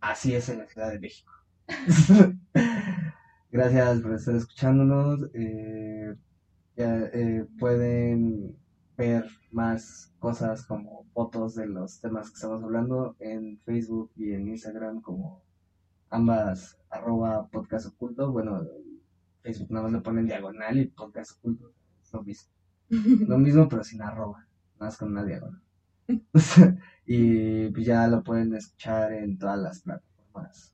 así 0.00 0.34
es 0.34 0.48
en 0.48 0.60
la 0.60 0.66
Ciudad 0.66 0.90
de 0.90 0.98
México. 0.98 1.32
Gracias 3.54 4.00
por 4.00 4.14
estar 4.14 4.34
escuchándonos. 4.34 5.30
eh, 5.32 6.16
ya, 6.76 7.04
eh, 7.12 7.46
pueden 7.60 8.56
ver 8.96 9.26
más 9.52 10.12
cosas 10.18 10.66
como 10.66 11.04
fotos 11.14 11.54
de 11.54 11.66
los 11.68 12.00
temas 12.00 12.30
que 12.30 12.34
estamos 12.34 12.64
hablando 12.64 13.14
en 13.20 13.60
Facebook 13.60 14.10
y 14.16 14.32
en 14.32 14.48
Instagram 14.48 15.00
como 15.02 15.44
ambas 16.10 16.80
arroba 16.90 17.46
podcast 17.48 17.86
oculto. 17.86 18.32
Bueno, 18.32 18.60
en 18.62 19.00
Facebook 19.42 19.70
nada 19.70 19.84
más 19.84 19.92
le 19.92 20.00
ponen 20.00 20.26
diagonal 20.26 20.76
y 20.78 20.86
podcast 20.88 21.38
oculto. 21.38 21.72
Es 22.02 22.12
lo 22.12 22.24
mismo. 22.24 22.52
Lo 23.28 23.38
mismo 23.38 23.68
pero 23.68 23.84
sin 23.84 24.02
arroba, 24.02 24.48
más 24.80 24.96
con 24.96 25.12
una 25.12 25.24
diagonal. 25.24 25.62
y 27.06 27.68
pues 27.70 27.86
ya 27.86 28.08
lo 28.08 28.24
pueden 28.24 28.52
escuchar 28.56 29.12
en 29.12 29.38
todas 29.38 29.60
las 29.60 29.80
plataformas. 29.82 30.73